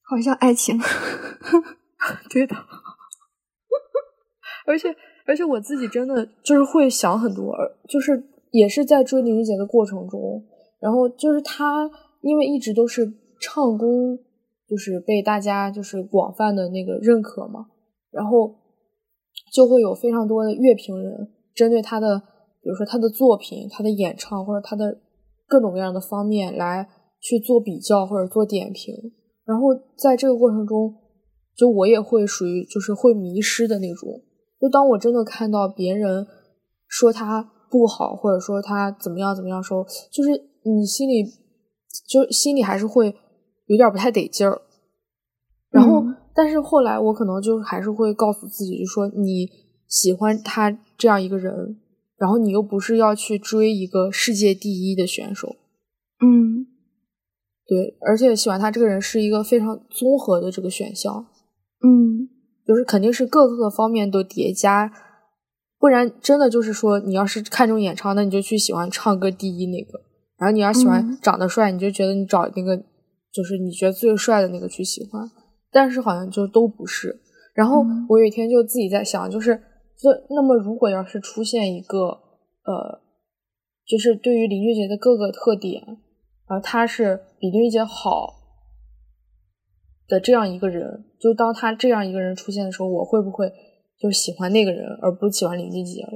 [0.02, 0.78] 好像爱情，
[2.30, 2.56] 对的，
[4.68, 7.56] 而且而且我自己真的就是会想很多，
[7.88, 8.30] 就是。
[8.54, 10.46] 也是在追林俊杰的过程中，
[10.80, 11.90] 然后就是他，
[12.22, 14.16] 因为一直都是唱功，
[14.68, 17.68] 就是被大家就是广泛的那个认可嘛，
[18.12, 18.56] 然后
[19.54, 22.20] 就会有非常多的乐评人针对他的，
[22.62, 25.00] 比如说他的作品、他的演唱或者他的
[25.48, 26.88] 各种各样的方面来
[27.20, 28.94] 去做比较或者做点评，
[29.46, 30.96] 然后在这个过程中，
[31.56, 34.22] 就我也会属于就是会迷失的那种，
[34.60, 36.26] 就当我真的看到别人
[36.88, 37.52] 说他。
[37.74, 40.30] 不好，或者说他怎么样怎么样，时候就是
[40.62, 41.26] 你心里
[42.08, 43.12] 就心里还是会
[43.66, 44.62] 有点不太得劲儿。
[45.70, 46.04] 然后，
[46.36, 49.50] 但是后来我可能就还是会告诉自己，就说你
[49.88, 51.78] 喜欢他这样一个人，
[52.18, 55.56] 然后你又不是要去追一个世界第一的选手。
[56.22, 56.68] 嗯，
[57.68, 61.26] 对，而且喜欢他这个人是一个非常综合的这个选项。
[61.84, 62.30] 嗯，
[62.66, 64.92] 就是肯定是各个方面都叠加。
[65.80, 70.00] 不然真的就是说，你要是看重演唱，那你就去喜欢唱歌第一那个；
[70.38, 72.82] 然后你要喜欢长得帅，你就觉得你找那个
[73.34, 75.30] 就是你觉得最帅的那个去喜欢。
[75.72, 77.20] 但是好像就都不是。
[77.56, 79.56] 然后我有一天就自己在想，就是
[79.98, 81.98] 就那么如果要是出现一个
[82.66, 83.02] 呃，
[83.86, 85.82] 就是对于林俊杰的各个特点，
[86.46, 88.34] 啊他是比林俊杰好
[90.08, 93.52] 的这样一个人，就当他这样一个人出现的时候，我会不会？
[94.00, 96.12] 就喜欢那个人，而不喜欢林俊杰了。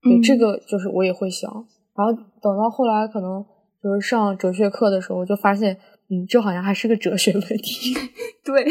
[0.00, 1.50] 对，这个就是我也会想。
[1.94, 3.44] 然后等到后来，可能
[3.82, 5.76] 就是上哲学课的时候，就发现，
[6.10, 7.94] 嗯，这好像还是个哲学问题。
[8.44, 8.64] 对，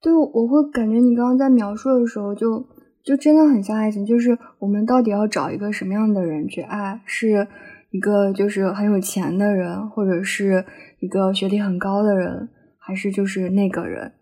[0.00, 2.64] 对，我会感觉你刚刚在描述的时候，就
[3.04, 7.00] 就真的很像爱情，就是我们到底要找一个什么样的人去爱？
[7.04, 7.48] 是
[7.90, 10.64] 一个就是很有钱的人，或者是
[11.00, 14.12] 一个学历很高的人，还是就是那个人？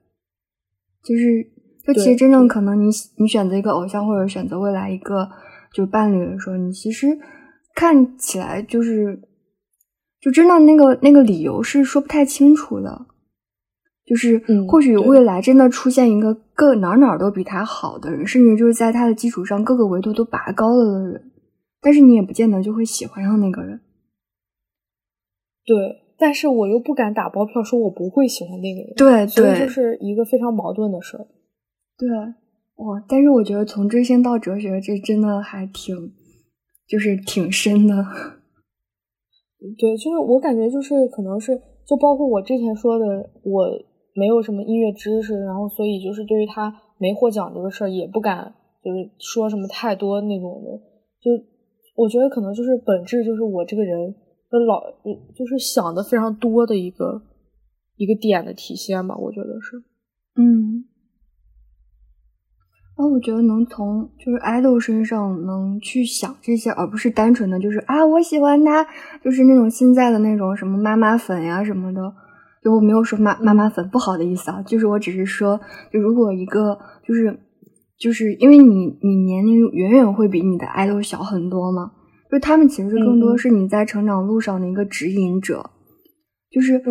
[1.04, 1.44] 就是
[1.84, 2.86] 就其实真正可能你
[3.18, 5.28] 你选择一个偶像，或者选择未来一个
[5.74, 7.06] 就伴侣的时候，你其实
[7.74, 9.20] 看起来就是
[10.20, 13.06] 就真的那个那个理由是说不太清楚的。
[14.06, 21.30] 就是或许未来真的出现一个各哪哪都比他好的人，甚至就是在他的基础上各个维度都拔高了的人，
[21.82, 23.80] 但是你也不见得就会喜欢上那个人。
[25.66, 25.76] 对，
[26.16, 28.94] 但是我又不敢打包票说我不会喜欢那个人。
[28.96, 31.26] 对，所以就是一个非常矛盾的事儿。
[31.98, 32.08] 对，
[32.76, 33.04] 哇！
[33.06, 36.14] 但是我觉得从追星到哲学，这真的还挺，
[36.88, 38.06] 就是挺深的。
[39.78, 43.66] 对，就是我感觉就是可能是，就包括我之前说的我。
[44.14, 48.52] 没有什么音乐知识，然后所以就是对于他没获奖这个事儿也不敢
[48.82, 50.76] 就是说什么太多那种的，
[51.20, 51.30] 就
[51.94, 54.12] 我觉得可能就是本质就是我这个人
[54.50, 54.82] 的老
[55.36, 57.22] 就是想的非常多的一个
[57.94, 59.76] 一个点的体现吧，我觉得是，
[60.34, 60.82] 嗯，
[62.98, 68.84] 啊，我觉得能从就是 idol 身上能去想这些，而不是单纯的就是啊我喜欢他，
[69.22, 72.12] 就是那种现在的那种什么妈妈粉呀什么的。
[72.60, 75.60] 就我没有说妈妈妈粉不好的意思啊，就是我只是说，
[75.92, 76.76] 就如果一个
[77.06, 77.38] 就是
[78.00, 81.92] 就是因为你你年龄远远会比你的爱豆小很多嘛，
[82.28, 85.70] 就他们其实更多是你在成长路上的一个指引者，
[86.50, 86.82] 就是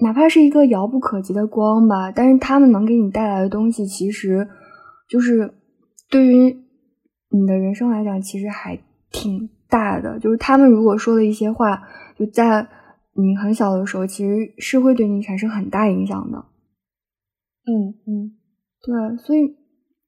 [0.00, 4.48] 哪怕是一个遥不可及的光吧，但是他们能给你带来的东西，其实
[5.12, 5.52] 就是
[6.10, 6.56] 对于
[7.28, 10.18] 你的人生来讲，其实还挺大的。
[10.18, 11.82] 就是他们如果说的一些话，
[12.18, 12.66] 就在。
[13.14, 16.38] 你很小的时候，其实是会对你产生很大影响的。
[17.66, 18.32] 嗯嗯，
[18.82, 19.54] 对，所以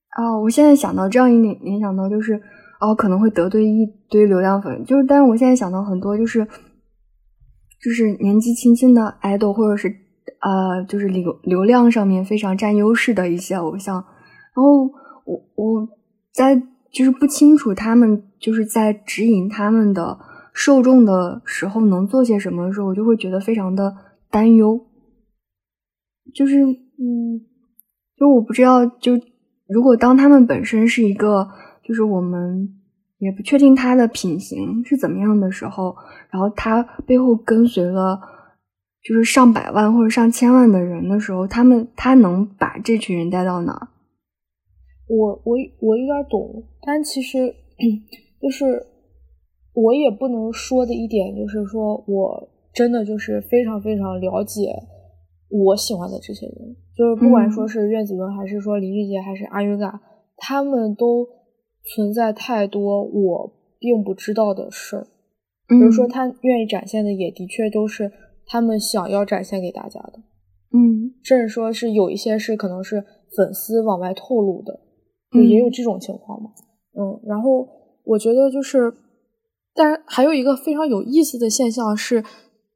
[0.09, 2.41] 啊，我现在想到这样一点联想到，就是
[2.81, 6.49] 哦，可能会得罪一堆流量粉，就是，但是我现在想到很多，就是
[7.79, 9.95] 就是年纪轻轻的爱豆，或者是
[10.41, 14.03] 呃，就是流流量上面非常占优势的一些偶像，
[14.55, 14.85] 然后
[15.25, 15.89] 我我
[16.33, 16.55] 在
[16.91, 20.19] 就是不清楚他们就是在指引他们的。
[20.57, 23.93] 受众的时候能做些什么的时候，我就会觉得非常的
[24.31, 24.87] 担忧。
[26.33, 27.41] 就是，嗯，
[28.17, 29.21] 就我不知道，就
[29.67, 31.49] 如果当他们本身是一个，
[31.83, 32.69] 就是我们
[33.19, 35.97] 也不确定他的品行是怎么样的时候，
[36.31, 38.21] 然后他背后跟随了
[39.03, 43.89] 就是上百万或者上千万的人的时候，他们他能把这群人带到哪？
[45.07, 47.55] 我我我有点懂，但其实
[48.41, 48.87] 就是。
[49.77, 54.73] 我也不能说的一点就是说，我真的就是非常非常了解
[55.49, 60.01] 我喜欢的这些人，就是不管说是苑子文，还是说林俊杰，还是阿云嘎，
[60.37, 61.27] 他们都
[61.93, 65.09] 存在太多我并不知道的事儿。
[65.67, 68.13] 比如说，他愿意展现的也的确都是
[68.47, 70.21] 他们想要展现给大家的。
[70.73, 73.05] 嗯，甚至说是有一些是可能是
[73.37, 74.79] 粉丝往外透露的，
[75.43, 76.51] 也有这种情况嘛。
[76.97, 77.67] 嗯，然后
[78.05, 78.95] 我觉得就是。
[79.77, 82.23] 但是还有一个非常有意思的现象是，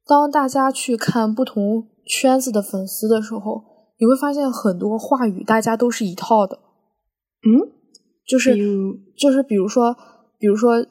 [0.04, 3.62] 当大家去看不同圈子的粉丝的时候，
[4.00, 6.58] 你会发现很多话语大家都是一套的。
[7.46, 7.70] 嗯，
[8.26, 8.56] 就是
[9.16, 9.96] 就是比如说，
[10.40, 10.84] 比如说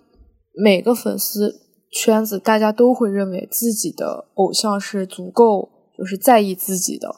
[0.56, 1.54] 每个粉丝
[1.92, 7.14] 圈子，大家都会认为自己的偶像是足够就是在意自己的，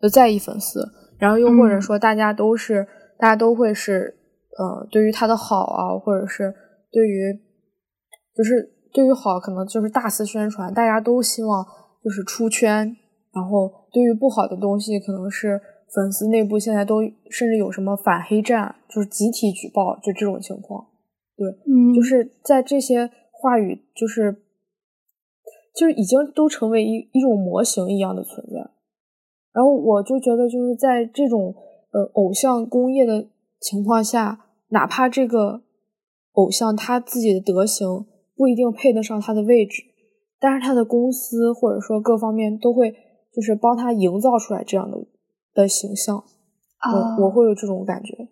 [0.00, 2.84] 就在意粉丝，然后又或者说大家都是
[3.24, 4.14] 大家都会是
[4.58, 6.54] 呃对于他的好啊，或者是
[6.92, 7.40] 对于。
[8.36, 11.64] 就是对于好，可能就是大肆宣传，大家都希望
[12.02, 12.96] 就是出圈。
[13.32, 15.60] 然后对于不好的东西，可能是
[15.94, 17.00] 粉丝内部现在都
[17.30, 20.84] 甚至有什么反黑战，就是集体举报，就这种情况。
[21.36, 24.42] 对，嗯，就是在这些话语，就是
[25.72, 28.58] 就是已经都成为一一种模型一样的存在。
[29.52, 31.54] 然后我就觉得，就是在这种
[31.94, 35.62] 呃偶像工业的情况下，哪怕这个
[36.32, 38.04] 偶像他自己的德行。
[38.36, 39.80] 不一定配得上他的位置，
[40.40, 42.92] 但是他的公司或者说各方面都会
[43.32, 44.98] 就是帮他营造出来这样的
[45.54, 46.16] 的形象，
[46.92, 48.26] 我我会有这种感觉。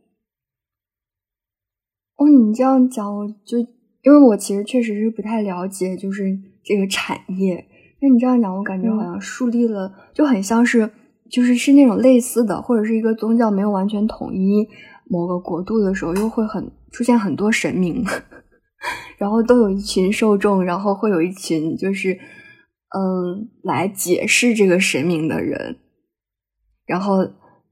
[2.17, 7.65] 哦，你这样讲，我就因为我其实确实是不太了解，就是这个产业。
[8.01, 10.91] 那你这样讲，我感觉好像树立了，就很像是
[11.33, 14.69] 就是是那种类似的，或者是一个宗教没有完全统一
[15.09, 18.05] 某个国度的时候，又会很出现很多神明。
[19.17, 25.79] 然后都有一群受众，然后会有一群就是，嗯，来解释这个神明的人，
[26.85, 27.19] 然后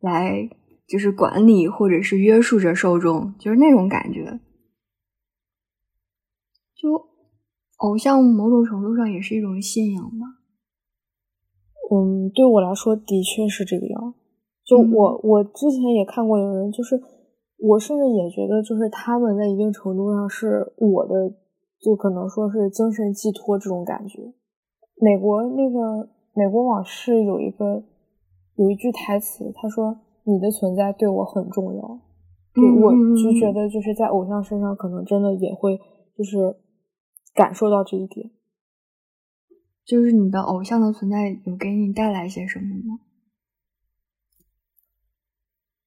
[0.01, 0.49] 来
[0.89, 4.41] 就是管理或者是约束着受众，就是那种感觉。
[6.77, 6.89] 就
[7.79, 10.40] 偶像某种程度上也是一种信仰吧。
[11.91, 14.15] 嗯，对我来说的确是这个样。
[14.65, 17.01] 就我我之前也看过有人，就是
[17.59, 21.35] 我甚至也觉得，就是他们在一定程度上是我的，
[21.81, 24.33] 就可能说是精神寄托这种感觉。
[25.01, 25.79] 美国那个
[26.35, 27.83] 《美国往事》有一个
[28.57, 29.99] 有一句台词，他说。
[30.23, 31.99] 你的存在对我很重要，
[32.55, 35.81] 对我就觉得就是在偶像身上，可能真的也会
[36.15, 36.55] 就是
[37.35, 38.31] 感受到这一点。
[39.91, 43.01] 就是你的偶像的存在有给你带来些什么吗？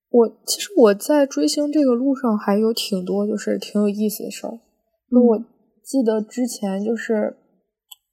[0.09, 4.59] 我其实我在追星这个路上还有挺多就是挺有意思的事儿。
[5.09, 5.39] 那我
[5.81, 7.37] 记得之前就是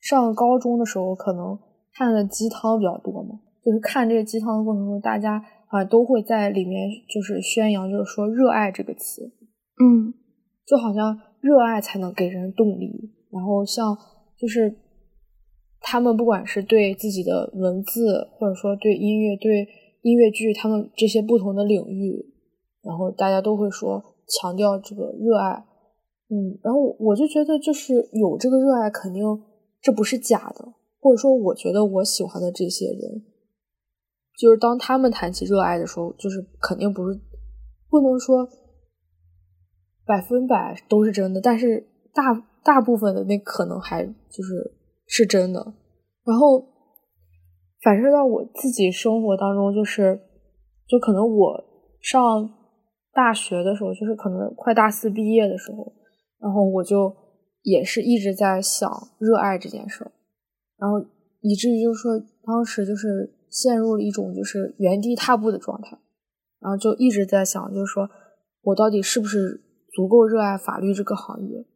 [0.01, 1.59] 上高中的时候，可能
[1.93, 5.45] 看的鸡汤比较多嘛，就是看这个鸡汤的过程中，大家。
[5.71, 9.23] 啊，都会在里面就是宣扬，就是说“热爱”这个词，
[9.79, 10.13] 嗯，
[10.67, 13.15] 就好像热爱才能给人动力。
[13.31, 13.97] 然后像
[14.37, 14.77] 就是
[15.81, 19.67] 他们不管是对自己的文字，或者说对音乐、对
[20.03, 22.25] 音乐剧，他们这些不同的领域，
[22.83, 25.65] 然后大家都会说强调这个热爱，
[26.29, 29.23] 嗯，然后我就觉得就是有这个热爱，肯定
[29.81, 33.25] 这不是假的，或者说我觉得我喜欢的这些人。
[34.39, 37.21] 就是当他们谈起热爱的时候，就是肯定不是
[37.91, 38.49] 不能说
[40.07, 44.73] 百分百都是真的，但是大大部分的那可能还就是
[45.11, 45.75] 是真的。
[46.25, 46.65] 然后
[47.83, 50.19] 反射到我自己生活当中，就是
[50.87, 51.65] 就可能我
[52.01, 52.49] 上
[53.13, 55.93] 大学的时候，就是可能快大四毕业的时候，
[56.39, 57.13] 然后我就
[57.63, 58.89] 也是一直在想
[59.19, 60.13] 热爱这件事儿，
[60.79, 61.05] 然后
[61.41, 62.13] 以至于就是说
[62.45, 63.35] 当时就是。
[63.51, 65.99] 陷入了一种就是原地踏步的状态，
[66.61, 68.09] 然后就一直在想，就是说
[68.63, 69.61] 我到底是不是
[69.93, 71.67] 足够热爱法律这个行业？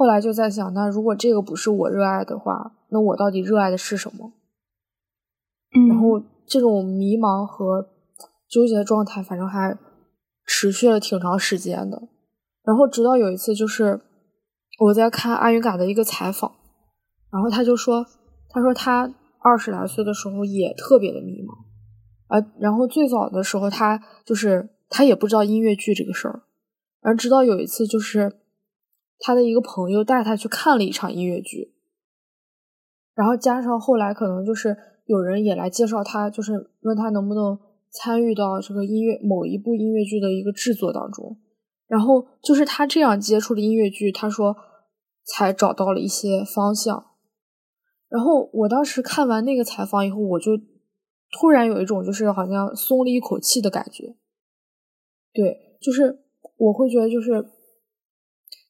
[0.00, 4.32] 后来就在想，那如果这个不是我热爱的话，那我到底热爱的是什么？
[5.90, 7.86] 然后这种迷茫和
[8.48, 9.76] 纠结的状态，反正还
[10.46, 12.08] 持续了挺长时间的。
[12.64, 14.00] 然后直到有一次，就是
[14.86, 16.50] 我在看阿云嘎的一个采访，
[17.30, 18.06] 然后他就说，
[18.48, 19.12] 他说他。
[19.42, 21.54] 二十来岁的时候也特别的迷茫，
[22.26, 26.42] 啊，然后最早的时候他就是他也不知道音乐剧这个事儿，
[27.00, 28.39] 而直到有一次就是
[29.20, 31.74] 他的一个朋友带他去看了一场音乐剧，
[33.14, 37.58] 然后加上后来可能就是有人也来介绍他，就是问他能不能
[37.90, 41.38] 参与到这个音乐某一部音乐剧的一个制作当中，
[41.86, 44.56] 然后就是他这样接触了音乐剧，他说
[45.24, 47.06] 才找到了一些方向。
[48.08, 50.52] 然后我当时看完那个采访以后，我就
[51.38, 54.16] 突然有一种就是好像松了一口气的感觉。
[55.32, 56.24] 对，就是
[56.56, 57.44] 我会觉得，就是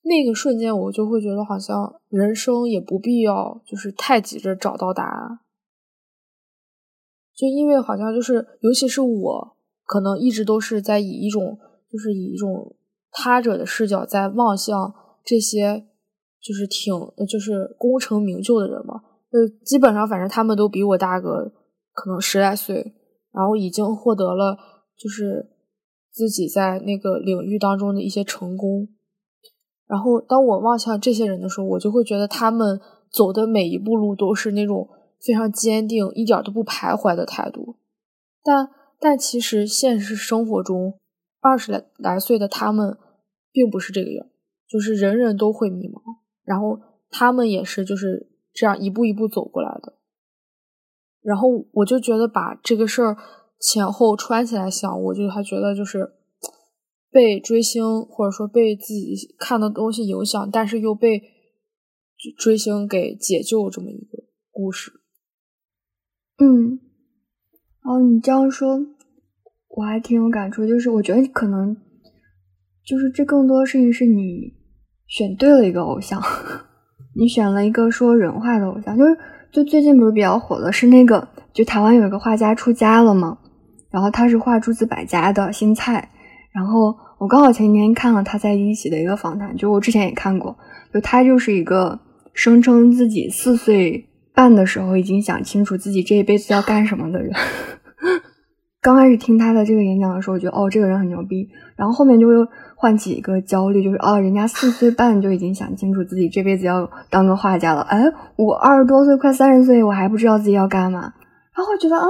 [0.03, 5.41] 那个瞬间，我就会觉得好像人生也不必要就是太急着找到答案。
[7.35, 11.59] 就因为好像就是，尤其是我，可能一直都是在以一种
[11.91, 12.77] 就是以一种
[13.11, 15.87] 他者的视角在望向这些
[16.41, 16.95] 就是挺
[17.29, 19.03] 就是功成名就的人嘛。
[19.31, 21.53] 就基本上，反正他们都比我大个
[21.93, 22.95] 可能十来岁，
[23.33, 24.59] 然后已经获得了
[24.99, 25.51] 就是
[26.11, 28.89] 自己在那个领域当中的一些成功。
[29.91, 32.81] 然后当我望向这些人的时候，我就会觉得他们
[33.11, 34.89] 走的每一步路都是那种
[35.21, 37.77] 非常坚定、一点都不徘徊的态度。
[38.45, 38.71] 但
[39.01, 41.01] 但其实现实生活中，
[41.41, 42.97] 二十来来岁的他们
[43.51, 44.27] 并不是这个样，
[44.69, 46.01] 就是人人都会迷茫，
[46.45, 46.79] 然后
[47.11, 48.29] 他们也是就是。
[48.53, 49.95] 这样一步一步走过来的，
[51.23, 53.17] 然后我就觉得把这个事儿
[53.61, 56.15] 前后串起来想，我就还觉得就是
[57.11, 61.23] 被追星或者说被自己看的东西影响，但是又被
[62.39, 64.93] 追星给解救这么一个故事。
[66.39, 66.79] 嗯，
[67.83, 68.79] 哦，你这样说
[69.69, 71.77] 我还挺有感触，就是我觉得可能
[72.85, 74.55] 就是这更多事情是你
[75.07, 76.23] 选对了一个偶像。
[77.17, 79.19] 你选了一个说人话的偶像，就是
[79.51, 83.37] 就最近不是比较火的是那个，就台湾有一个画家出家了嘛，
[83.91, 86.13] 然后他是画诸子百家的新菜，
[86.53, 90.57] 然后我刚好前几天看了他在一起的一个访谈，就我之前也看过，
[90.93, 91.99] 就他就是一个
[92.33, 97.33] 声称自己四岁半的时候已经想清楚自己这一辈子要干什么的人。
[98.83, 101.47] 刚开始听他的这个演讲的时候，我觉得哦，这个人很牛逼，
[101.77, 102.35] 然后后面就会。
[102.83, 107.83] 唤起一个焦虑，就是哦，人家四岁半就已经想清楚自己这辈子要当个画家了。
[107.83, 108.03] 哎，
[108.37, 111.13] 我二十多岁，快三十岁，我还不知道自己要干嘛。
[111.55, 112.07] 然后觉得啊，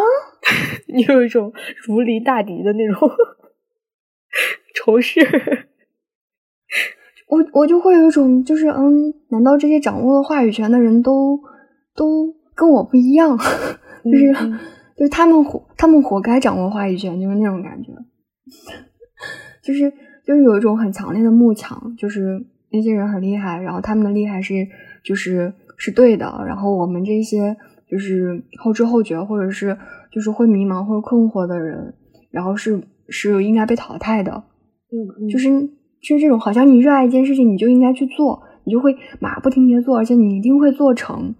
[0.94, 1.52] 你有一种
[1.88, 3.10] 如临大敌的那种。
[4.74, 5.20] 仇视。
[7.28, 11.38] 我我就会有一种就是嗯，难道这些掌握了话语权的人都
[11.94, 13.38] 都跟我不一样？
[14.04, 14.32] 就是
[14.96, 17.92] 就是他们活他们活该掌握话语权，就是那种感觉。
[19.62, 19.92] 就是
[20.26, 24.66] 就是有一种很强烈的慕强，就是那些人很厉害，然后他们的厉害是
[25.04, 27.56] 就是是对的，然后我们这些
[27.88, 29.78] 就是后知后觉或者是
[30.10, 31.94] 就是会迷茫或困惑的人，
[32.30, 34.42] 然后是是应该被淘汰的。
[34.92, 35.48] 嗯，就是
[36.02, 41.34] 就是这种，好像你热爱一件事情，你就应该去做，你就会马不停蹄做，而且你一定会做成，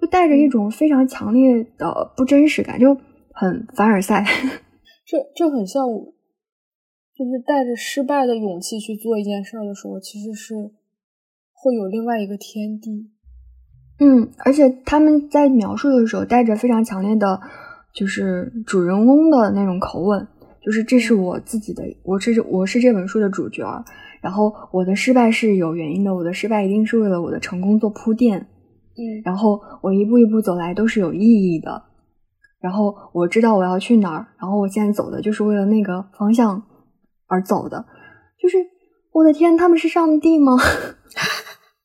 [0.00, 2.96] 就带着一种非常强烈的不真实感，就
[3.32, 4.24] 很凡尔赛。
[5.06, 10.54] 这这很像，就是带着失败的勇气去做一件事儿的时候，其实是
[11.52, 13.10] 会有另外一个天地。
[13.98, 17.40] 嗯，而且他们在描述的时候，带着非常强烈的，
[17.94, 20.26] 就是主人公的那种口吻。
[20.66, 23.84] 就是这是我自己的，我是我是这本书的主角，
[24.20, 28.48] 然后我的失败是有原因的，我的失败一定是为了我的成功做铺垫，
[28.96, 31.84] 嗯，然后我一步一步走来都是有意义的，
[32.58, 36.60] 然后我知道我要去哪儿，然后我现在走的就是为了那个方向
[37.28, 37.86] 而走的，
[38.42, 38.58] 就是
[39.12, 40.56] 我的天，他们是上帝吗？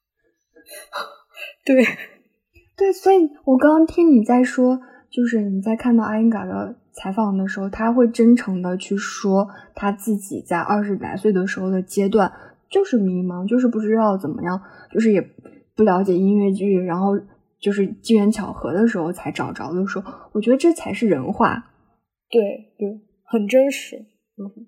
[1.63, 1.85] 对，
[2.75, 4.79] 对，所以我刚刚听你在说，
[5.11, 6.80] 就是你在看到阿英嘎的。
[6.93, 12.31] 采访的时候，他会真诚的去说他自己在二十来岁的时候的阶段，
[12.69, 14.61] 就是迷茫，就是不知道怎么样，
[14.91, 15.21] 就是也
[15.75, 17.19] 不了解音乐剧，然后
[17.59, 21.71] 就是机缘巧合的时候才找着的时候，我觉得这才是人话。
[22.29, 23.97] 对对，很真实。
[24.37, 24.67] 嗯，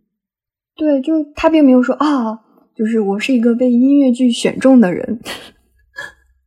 [0.75, 2.39] 对，就他并没有说啊，
[2.75, 5.19] 就是我是一个被音乐剧选中的人。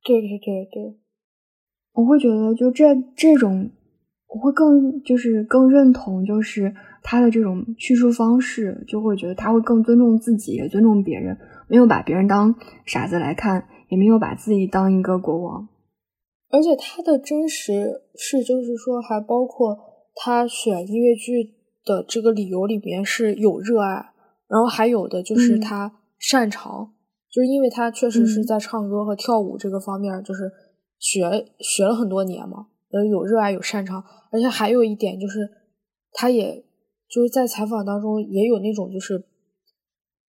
[0.04, 0.98] 对对对对，
[1.92, 3.70] 我会觉得就这这种。
[4.28, 11.36] 我会更就是更认同，就是他的这种叙述方式，就会觉得他会更尊重自己，也尊重别人，
[11.68, 12.54] 没有把别人当
[12.84, 15.68] 傻子来看，也没有把自己当一个国王。
[16.50, 19.78] 而且他的真实是，就是说，还包括
[20.14, 21.54] 他选音乐剧
[21.84, 24.12] 的这个理由里面是有热爱，
[24.48, 26.92] 然后还有的就是他擅长，
[27.30, 30.50] 就是因为他确实是在唱歌和跳舞这个方面，就是
[30.98, 32.66] 学学了很多年嘛。
[32.92, 35.50] 呃，有热爱，有擅长，而且还有一点就是，
[36.12, 36.64] 他也
[37.08, 39.24] 就是在采访当中也有那种就是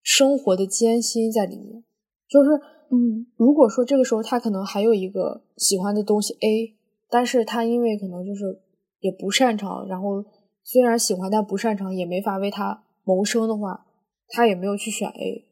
[0.01, 1.83] 生活的艰辛在里面。
[2.27, 2.49] 就是，
[2.91, 6.75] 嗯，如果说这个时候他可能还有一个喜欢的东西 A，
[7.09, 8.59] 但是他因为可能就是
[8.99, 10.25] 也不擅长，然后
[10.63, 13.85] 虽然喜欢但不擅长，也没法为他谋生的话，
[14.29, 15.45] 他也没有去选 A。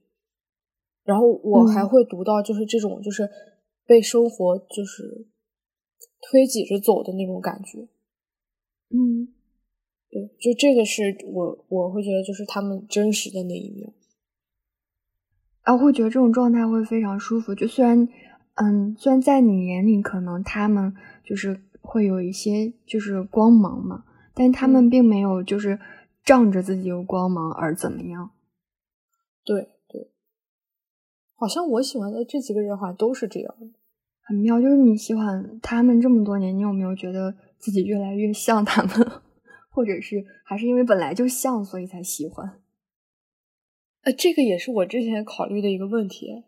[1.03, 3.29] 然后我还会读到就是这种就是
[3.85, 5.27] 被生活就是。
[6.29, 7.87] 推挤着走的那种感觉，
[8.89, 9.27] 嗯，
[10.09, 13.93] 对，就这个是我我会觉得就是他们真实的那一面，
[15.61, 17.53] 啊，会觉得这种状态会非常舒服。
[17.53, 18.07] 就虽然，
[18.55, 25.79] 嗯，虽然在你眼里可能他们就是会有一些就是光芒嘛，但他们并没有就是
[26.23, 28.31] 仗着自己有光芒而怎么样。
[29.43, 30.09] 对对，
[31.35, 33.74] 好像我喜欢的这几个人好像都是这样的。
[34.27, 38.91] 很妙，就是你喜欢他们这么多年，你有没有觉得自己越来越像他们，
[39.69, 42.59] 或者是还是因为本来就像，所以才喜欢？
[44.03, 46.43] 呃，这个也是我之前考虑的一个问题，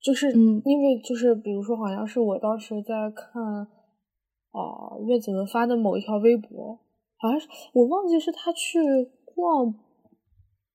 [0.00, 6.80] 就是嗯，因为就是比如说，好像是我当时在看啊岳子文发的某一条微博，
[7.18, 8.80] 好像是我忘记是他去
[9.26, 9.74] 逛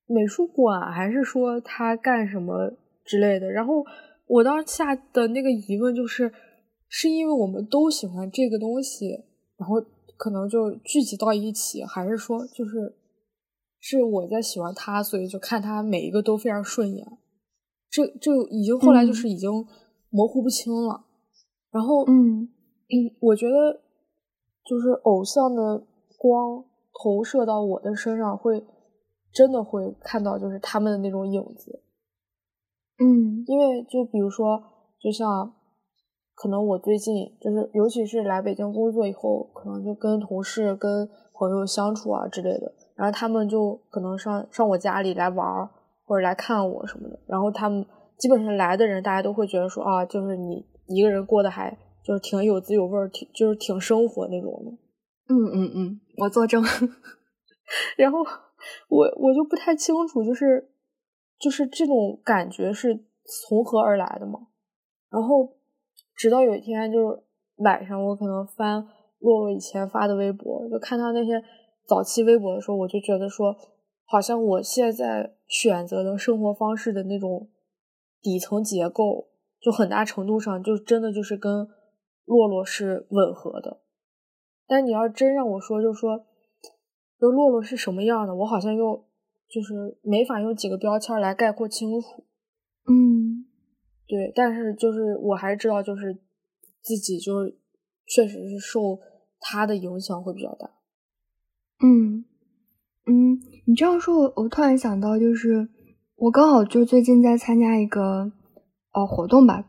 [0.06, 2.72] 美术馆，还是说他干什么
[3.04, 3.84] 之类的，然后。
[4.28, 6.32] 我当下的那个疑问就是，
[6.88, 9.10] 是因为我们都喜欢这个东西，
[9.58, 9.76] 然后
[10.18, 12.96] 可能就聚集到一起，还是说就是
[13.80, 17.06] 是我在喜欢他，所以就看他每一个都非常顺眼。
[17.90, 19.50] 这这已经后来就是已经
[20.10, 21.06] 模糊不清了。
[21.72, 23.82] 然后，嗯嗯，我觉得
[24.66, 25.86] 就是偶像的
[26.18, 26.66] 光
[27.02, 28.66] 投射到我的身上，会
[29.32, 31.84] 真的会看到就是他们的那种影子。
[32.98, 34.62] 嗯，因为就比如说，
[35.02, 35.54] 就像
[36.34, 45.70] 可能我最近就是，尤其是来北京工作以后，可能就跟同事、跟朋友相处啊之类的，然后他们就可能上上我家里来玩儿，
[46.06, 47.86] 或者来看我什么的，然后他们
[48.18, 54.72] 基本上来的人，大家都会觉得说啊，就是你一个人过得还就是挺有滋有味儿，挺就是挺生活那种的。
[55.28, 56.64] 嗯嗯嗯，我作证。
[57.98, 58.20] 然后
[58.88, 60.70] 我我就不太清楚，就是。
[61.40, 63.06] 就是这种感觉是
[63.48, 64.48] 从何而来的嘛？
[65.10, 65.56] 然后
[66.16, 67.24] 直到有一天，就是
[67.58, 68.86] 晚上，我可能翻
[69.20, 71.42] 洛洛以前发的微博，就看他那些
[71.88, 73.56] 早期微博的时候，我就觉得说，
[74.06, 77.50] 好像我现在选择的生活方式的那种
[78.22, 79.28] 底层结构，
[79.60, 81.68] 就很大程度上就真的就是跟
[82.26, 83.82] 洛洛是吻合的。
[84.68, 86.26] 但你要真让我说，就说，
[87.20, 89.06] 就洛洛是什么样的，我好像又
[89.56, 92.26] 就是没法用几个标签来概括清楚。
[92.90, 93.46] 嗯，
[94.06, 96.14] 对，但是就是我还是知道，就是
[96.82, 97.58] 自己就是
[98.06, 99.00] 确实是受
[99.40, 100.70] 他的影响会比较大。
[101.82, 102.26] 嗯
[103.06, 105.70] 嗯，你这样说，我我突然想到，就是
[106.18, 108.30] 我刚好就最近在参加一个
[108.92, 109.66] 呃活动吧，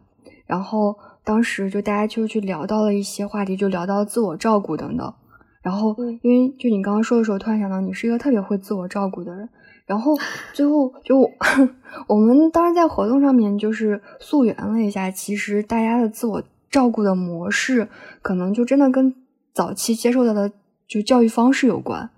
[0.46, 5.14] 然后当时就大家就去聊到了一些话题，就聊到自我照顾等等。
[5.62, 9.48] 然后因为就你刚刚说的时候，突然想到你是一个特别会自我照顾的人。
[9.86, 10.14] 然后
[10.52, 11.20] 最后就
[12.08, 17.88] 我们当时在活动上面就是溯源了一下，其实大家的自我照顾的模式，
[18.20, 19.14] 可能就真的跟
[19.54, 20.52] 早期接受到的。
[20.88, 22.08] 就教育方式有关，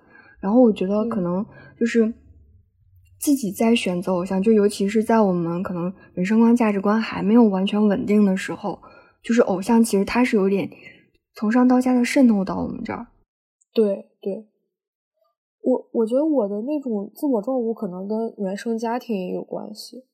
[0.40, 1.42] 然后我觉得可能
[1.80, 2.12] 就是
[3.18, 8.78] 自己在选择偶像，就尤其是在我们可能人生观、价值观还没有完全稳定的时候，
[9.22, 10.68] 就是偶像其实它是有点
[11.34, 13.06] 从上到下的渗透到我们这儿。
[13.72, 14.47] 对对，
[15.68, 20.06] 我我觉得我的那种自我照顾可能跟原生家庭也有关系。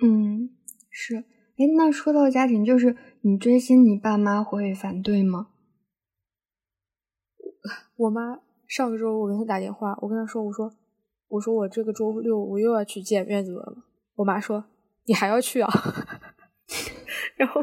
[0.00, 0.50] 嗯，
[0.90, 1.16] 是。
[1.56, 5.48] 哎，那说到家庭，就是你追星，你爸妈会反对吗？
[7.98, 8.38] 我妈
[8.68, 10.72] 上个周我给她打电话，我跟她说，我说，
[11.26, 13.84] 我说我这个周六我又要去见苑子文了。
[14.14, 14.64] 我妈说，
[15.06, 15.68] 你还要去啊？
[17.36, 17.60] 然后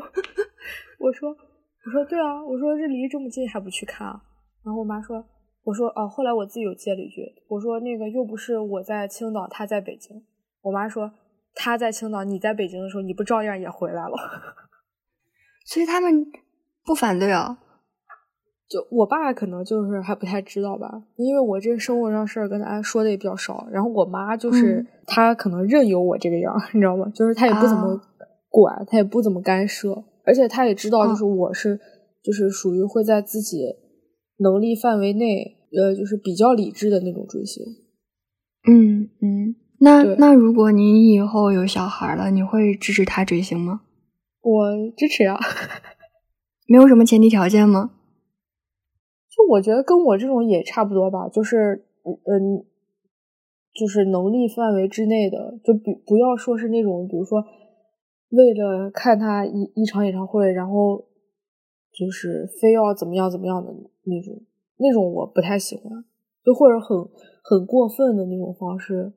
[1.00, 4.22] 我说，我说对啊，我说这离这么近还不去看啊？
[4.66, 5.26] 然后我妈说，
[5.70, 10.20] 我说哦，后来我自己又接了一句，我说那个又不是我在青岛，他在北京。
[10.64, 11.12] 我妈说
[11.54, 14.16] 他在青岛，你在北京的时候，你不照样也回来了？
[15.66, 16.26] 所以他们
[16.84, 17.60] 不反对啊。
[18.68, 23.68] 就我爸可能就是还不太知道吧，因为我这生活上事儿跟他说的也比较少。
[23.72, 27.12] 然后我妈就是她可能任由我这个样， 你知道吗？
[27.14, 28.02] 就是她也不怎么
[28.50, 31.80] 管，她也不怎么干涉，而且她也知道，就是我是
[32.24, 33.66] 就是属于会在自己
[34.38, 37.64] 能力范围内，呃，就是比较理智的那种追星。
[38.70, 43.82] 嗯嗯，那那如果你以后有小孩了，你会支持他追星吗？
[44.42, 45.38] 我支持啊，
[46.68, 47.92] 没有什么前提条件吗？
[49.30, 52.66] 就我觉得跟我这种也差不多吧，就是嗯，
[53.74, 57.42] 就是能力范围之内的，就比不要说是那种，比如说
[58.30, 61.06] 为了看他一一场演唱会，然后
[61.94, 63.72] 就是非要怎么样怎么样的
[64.04, 64.42] 那种，
[64.80, 66.04] 那种我不太喜欢，
[66.44, 66.98] 就或者很
[67.44, 69.14] 很过分的那种方式，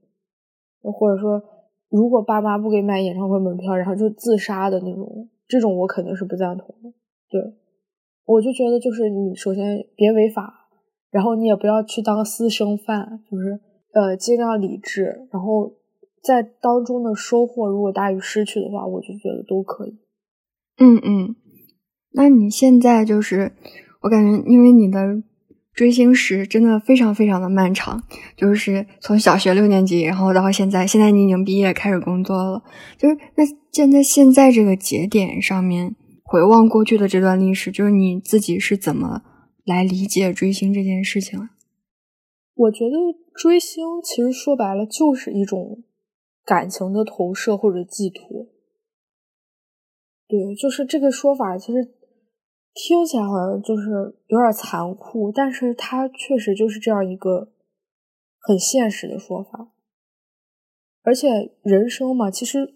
[0.83, 1.43] 或者说
[1.89, 6.93] 如果爸妈不给买演唱会门票，然后就自杀的那种，这种我肯定是不赞同的，
[7.31, 7.41] 对。
[8.25, 10.69] 我就觉得，就是你首先别违法，
[11.11, 13.59] 然后你也不要去当私生饭，就是
[13.93, 15.75] 呃尽量理智，然后
[16.23, 19.99] 在当中的收获如果大于失去的话，我就觉得都可以。
[20.79, 21.35] 嗯嗯，
[22.13, 23.53] 那你现在就是
[24.03, 25.23] 我感觉，因为你的
[25.75, 28.03] 追星史真的非常非常的漫长，
[28.37, 32.63] 就是从小学六年级，然后到现在，现在你已经毕业开始工作了，
[32.99, 35.97] 就是那站在现在这个节点上面。
[36.25, 39.21] 回望过去的这段历史，就是你自己是怎么
[39.67, 41.39] 来理解追星这件事情？
[42.55, 42.97] 我觉得
[43.35, 45.83] 追星其实说白了就是一种
[46.47, 48.47] 感情的投射或者寄托。
[50.27, 51.87] 对，就是这个说法，其实
[52.75, 53.91] 听起来好像就是
[54.29, 57.53] 有点残酷，但是它确实就是这样一个
[58.39, 59.73] 很现实的说法。
[61.03, 62.75] 而且人生嘛，其实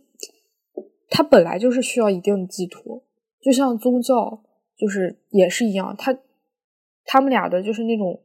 [1.08, 3.04] 它本来就是需要一定的寄托。
[3.40, 4.42] 就像宗教，
[4.76, 6.18] 就是也是一样，他
[7.04, 8.20] 他们俩的就是那种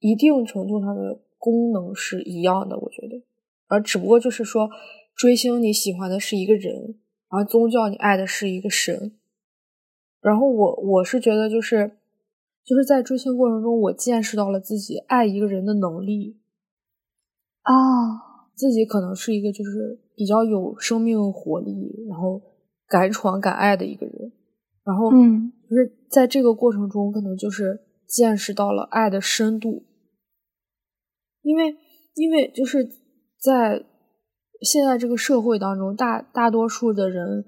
[0.00, 3.22] 一定程度上的功能是一样的，我觉得，
[3.68, 4.68] 而只不过就是说，
[5.14, 9.16] 追星你喜欢的是一个人，而宗教你爱的是一个神，
[10.22, 11.98] 然后我我是觉得就是
[12.64, 16.40] 就是在追星过程中，我见识到了自己爱一个人的能力，
[17.60, 17.74] 啊，
[18.54, 22.40] 自己可能是一个就是比较有生命活力，然后。
[22.88, 24.32] 敢闯敢爱的一个人，
[24.84, 29.86] 然后，嗯，就是在这个过程中，可能就是见识到了爱的深度，
[31.40, 31.74] 因为，
[32.16, 32.86] 因为就是
[33.38, 33.82] 在
[34.60, 37.46] 现在这个社会当中，大大多数的人，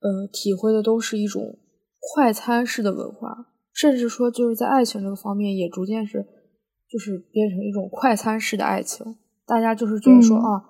[0.00, 1.58] 呃，体会的都是一种
[2.00, 6.26] 快餐式的文化，甚至说就是在爱情这个方面，也逐渐是
[6.90, 10.64] 就是变成一种快餐式的爱情，大家就是觉得说啊，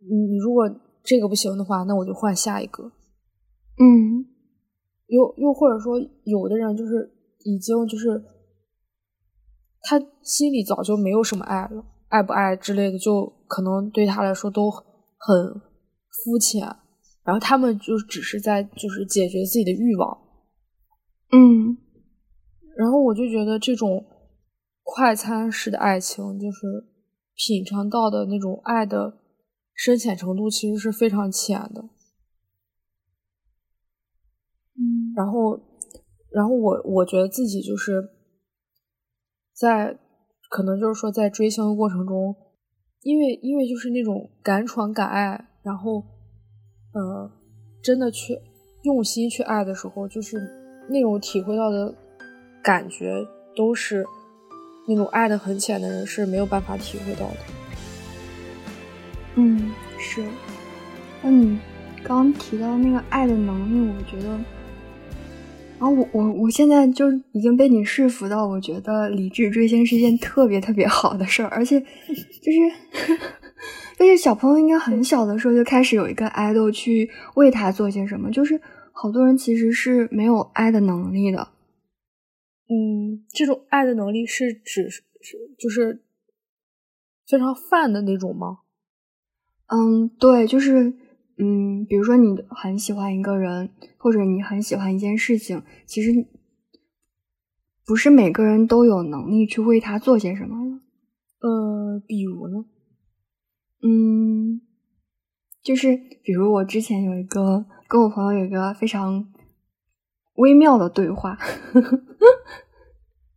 [0.00, 0.64] 你你如果
[1.02, 2.84] 这个不行的话，那我就换下一个。
[3.78, 4.24] 嗯，
[5.08, 7.10] 又又或者说，有的人就是
[7.44, 8.22] 已经就是
[9.82, 14.80] 他心里早就没有什么爱了，爱不爱之类的就可能对他来说都很
[16.10, 16.62] 肤浅，
[17.24, 20.25] 然后他们就只是在就是解决自己的欲望。
[21.32, 21.76] 嗯，
[22.76, 24.06] 然后我就觉得这种
[24.82, 26.86] 快餐式的爱情，就是
[27.34, 29.18] 品尝到的那种爱的
[29.74, 31.88] 深浅程度，其实是非常浅的。
[34.74, 35.60] 嗯，然后，
[36.30, 38.10] 然后我我觉得自己就是
[39.52, 39.98] 在
[40.48, 42.36] 可能就是说在追星的过程中，
[43.02, 46.04] 因为因为就是那种敢闯敢爱，然后
[46.92, 47.30] 呃
[47.82, 48.38] 真的去
[48.82, 50.55] 用心去爱的时候，就是
[50.88, 51.94] 那种体会到的
[52.62, 53.26] 感觉，
[53.56, 54.04] 都是
[54.86, 57.36] 那种爱的很浅的人是没有办法体会到的。
[59.34, 60.24] 嗯，是。
[61.22, 61.58] 那你
[62.02, 64.28] 刚提到那个爱的能力，我觉得，
[65.78, 73.18] 然后我我我现在就已经被你说服到，我觉得理智追星是一件特别特别好的事儿，而且就是
[73.98, 78.60] 就是小朋友应该很小的时候就开始有一个爱豆去为他做些什么，就是
[78.98, 81.52] 好多人其实是没有爱的能力的。
[82.68, 85.04] 嗯，这种爱的能力是指是
[85.58, 86.02] 就是
[87.28, 88.60] 非常泛的那种吗？
[89.66, 90.94] 嗯，对，就是，
[91.36, 96.26] 嗯，比如说你很喜欢一个人，或者你很喜欢一件事情，其实
[97.84, 100.80] 不是每个人都有能力去为他做些什么的。
[101.46, 102.64] 呃，比如呢？
[103.82, 104.62] 嗯，
[105.62, 109.26] 就是比如我之前有一个跟我朋友有一个非常
[110.34, 111.38] 微妙的对话，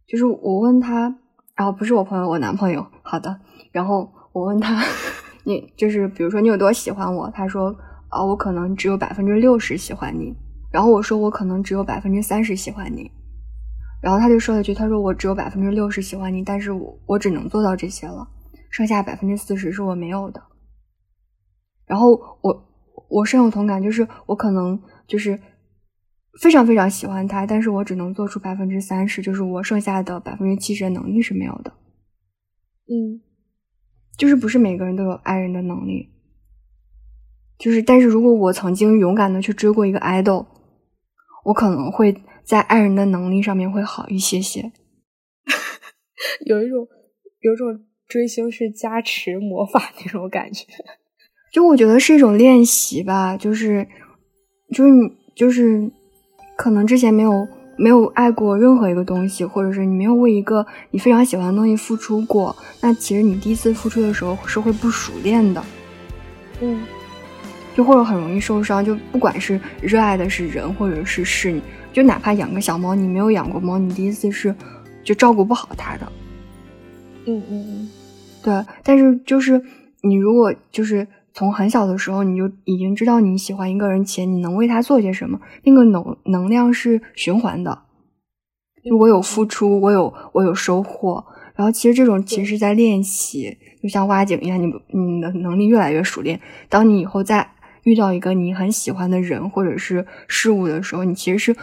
[0.08, 1.16] 就是我问他，
[1.56, 3.40] 然后不是我朋友，我男朋友，好的，
[3.72, 4.84] 然后我问他。
[5.46, 7.74] 你就是比如说你有多喜欢我，他说
[8.10, 10.36] 啊我可能只有百分之六十喜欢你，
[10.72, 13.10] 然后我说我可能只有百分之三十喜欢你，
[14.02, 18.28] 然后他就说了一句，他说我只有百分之六十喜欢你，但是我我只能做到这些了，
[18.70, 20.44] 剩下百分之四十是我没有的。
[21.86, 22.69] 然后我
[23.10, 25.40] 我深有同感，就是我可能就是
[26.42, 31.74] 非常非常喜欢他，但是我只能做出百分之三十，就是我剩下的百分之七十的能力是没有的。
[32.86, 33.22] 嗯。
[34.18, 36.10] 就是不是每个人都有爱人的能力，
[37.58, 40.46] 就是但是如果我曾经勇敢的去追过一个 idol，，
[41.46, 44.74] 我可能会在爱人的能力上面会好一些些。
[46.46, 46.86] 有一种
[47.40, 50.66] 有一种追星是加持魔法那种感觉，
[51.52, 53.88] 就我觉得是一种练习吧，就是
[54.74, 55.92] 就是你就是
[56.58, 57.48] 可能之前没有。
[57.82, 65.64] 没有爱过任何一个东西，或者是你没有为一个你非常喜欢的东西付出过，那其实你第一次付出的时候是会不熟练的，
[66.60, 66.84] 嗯，
[67.78, 68.84] 就或者很容易受伤。
[68.84, 71.58] 就不管是热爱的是人，或者是事，
[71.94, 74.54] 就哪怕养个小猫，你没有养过猫，你第一次是
[75.02, 76.12] 就照顾不好它的。
[77.28, 77.90] 嗯嗯嗯，
[78.44, 78.66] 对。
[78.84, 79.64] 但是就是
[80.02, 87.84] 你如果就是从很小的时候你就已经知道你喜欢一个人且你能为他做些什么，那个能能量是循环的。
[88.84, 91.24] 就我有付出，我有我有收获，
[91.56, 94.68] 然后其实这种其实是在练习，就像挖井一样，你
[94.98, 96.40] 你的能力越来越熟练。
[96.68, 97.52] 当你以后再
[97.84, 101.56] 遇到一个你很喜欢的人或者是事物的时候，你其实是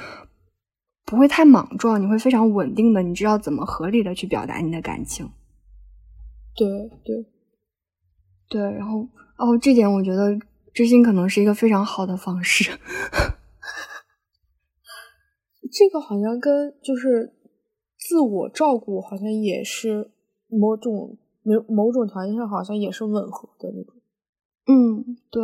[1.05, 5.31] 不会太莽撞，你会非常稳定的，你知道怎么合理的去表达你的感情。
[6.55, 6.69] 对
[7.05, 7.27] 对
[8.49, 9.09] 对，然后。
[9.37, 10.39] 哦，这点我觉得
[10.73, 12.71] 追星可能是一个非常好的方式。
[15.73, 17.35] 这个好像跟就是
[17.99, 20.11] 自我照顾好像也是
[20.49, 23.95] 某种某某种条件上好像也是吻合的那种。
[24.69, 25.43] 嗯，对。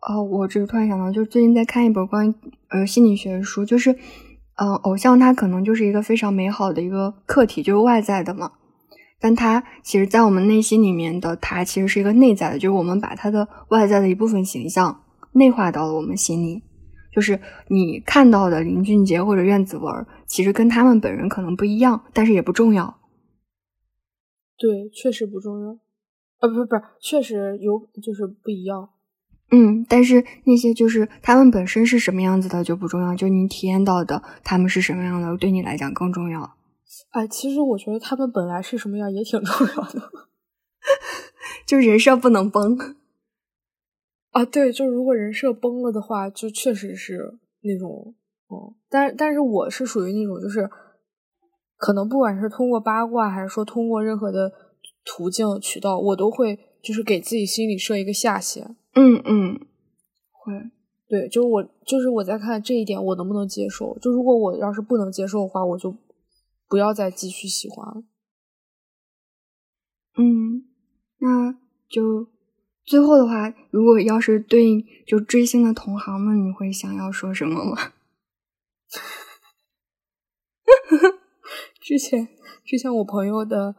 [0.00, 2.34] 哦，我这个突然想到，就是最近在看一本关于
[2.68, 8.52] 呃心理学的书，就是嗯，偶像他可能就是一个非常美好的一个客体，就是外在的嘛。
[9.20, 16.62] 但他其实，在我们内心里面的他，其实是一个内在的，就是我们把他的外在的一部分形象内化到了我们心里。
[17.12, 22.98] 就是你看到的林俊杰或者苑子文，其实跟他们本人可能不一样，但是也不重要。
[24.56, 25.78] 对，确实不重要。
[26.40, 28.90] 呃，不是不是，确实有，就是不一样。
[29.50, 36.54] 嗯，但是那些就是他们本身是什么样子的就不重要，就你体验到的他们是什么样的，对你来讲更重要。
[37.10, 40.10] 哎，其实我觉得他们本来是什么样也挺重要的，
[41.66, 42.78] 就人设不能崩
[44.30, 44.44] 啊。
[44.44, 48.14] 对，就如果人设崩了的话，就确实是那种，
[48.48, 50.70] 哦，但但是我是属于那种，就是
[51.76, 54.52] 可能不管是通过八卦，还是说通过任何的
[55.04, 58.76] 途径渠道，我都会就是给自己心里设一个下限。
[58.94, 59.58] 嗯嗯，
[60.30, 60.52] 会，
[61.08, 63.98] 对，就是我就是我在看这一点，我能不能接受？
[63.98, 65.96] 就如果我要是不能接受的话，我就。
[66.70, 68.04] 不要再继续喜欢了。
[70.16, 70.68] 嗯，
[71.18, 71.58] 那
[71.88, 72.28] 就
[72.84, 77.92] 最后的话，如果要是对就追星的同行们，你会想要说什么吗？
[81.82, 82.28] 之前
[82.64, 83.74] 之前我朋友的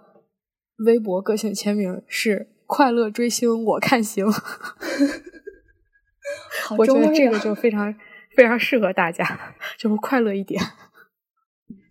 [0.85, 4.25] 微博个性签名是“快乐追星，我看行
[6.77, 7.95] ”，我觉得这个就非常
[8.35, 10.61] 非常适合大家，就是快乐一点。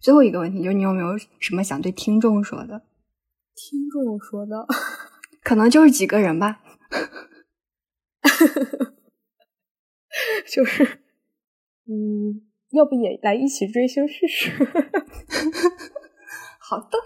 [0.00, 2.82] 最后一个问题就是，你有没有什么想对听众说的？
[3.54, 4.66] 听众说的，
[5.44, 6.60] 可能就是几个人吧，
[10.48, 10.84] 就是，
[11.86, 12.40] 嗯，
[12.70, 14.50] 要不也来一起追星试试？
[16.58, 16.98] 好的，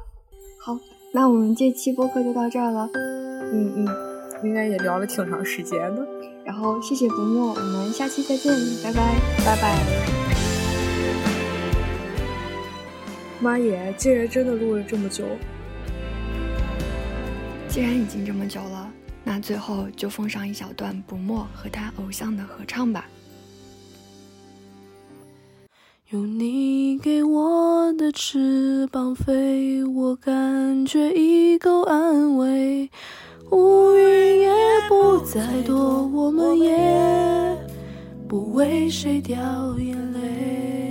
[0.61, 0.78] 好，
[1.14, 2.88] 那我们这期播客就到这儿了。
[2.95, 3.88] 嗯嗯，
[4.45, 6.07] 应该也聊了挺长时间的。
[6.45, 10.24] 然后谢谢不墨，我们下期再见，拜拜，拜拜。
[13.45, 13.95] 妈耶！
[13.99, 15.26] 竟然真的录了这么久。
[17.68, 18.90] 既然已经这么久了，
[19.22, 23.07] 那最后就奉上一小段不墨和他偶像的合唱吧。
[26.09, 32.88] 有你给我的翅膀飞，我感觉已够安慰。
[33.51, 34.55] 乌云也
[34.88, 37.59] 不再多，我们也
[38.26, 39.36] 不为谁掉
[39.78, 40.84] 眼泪。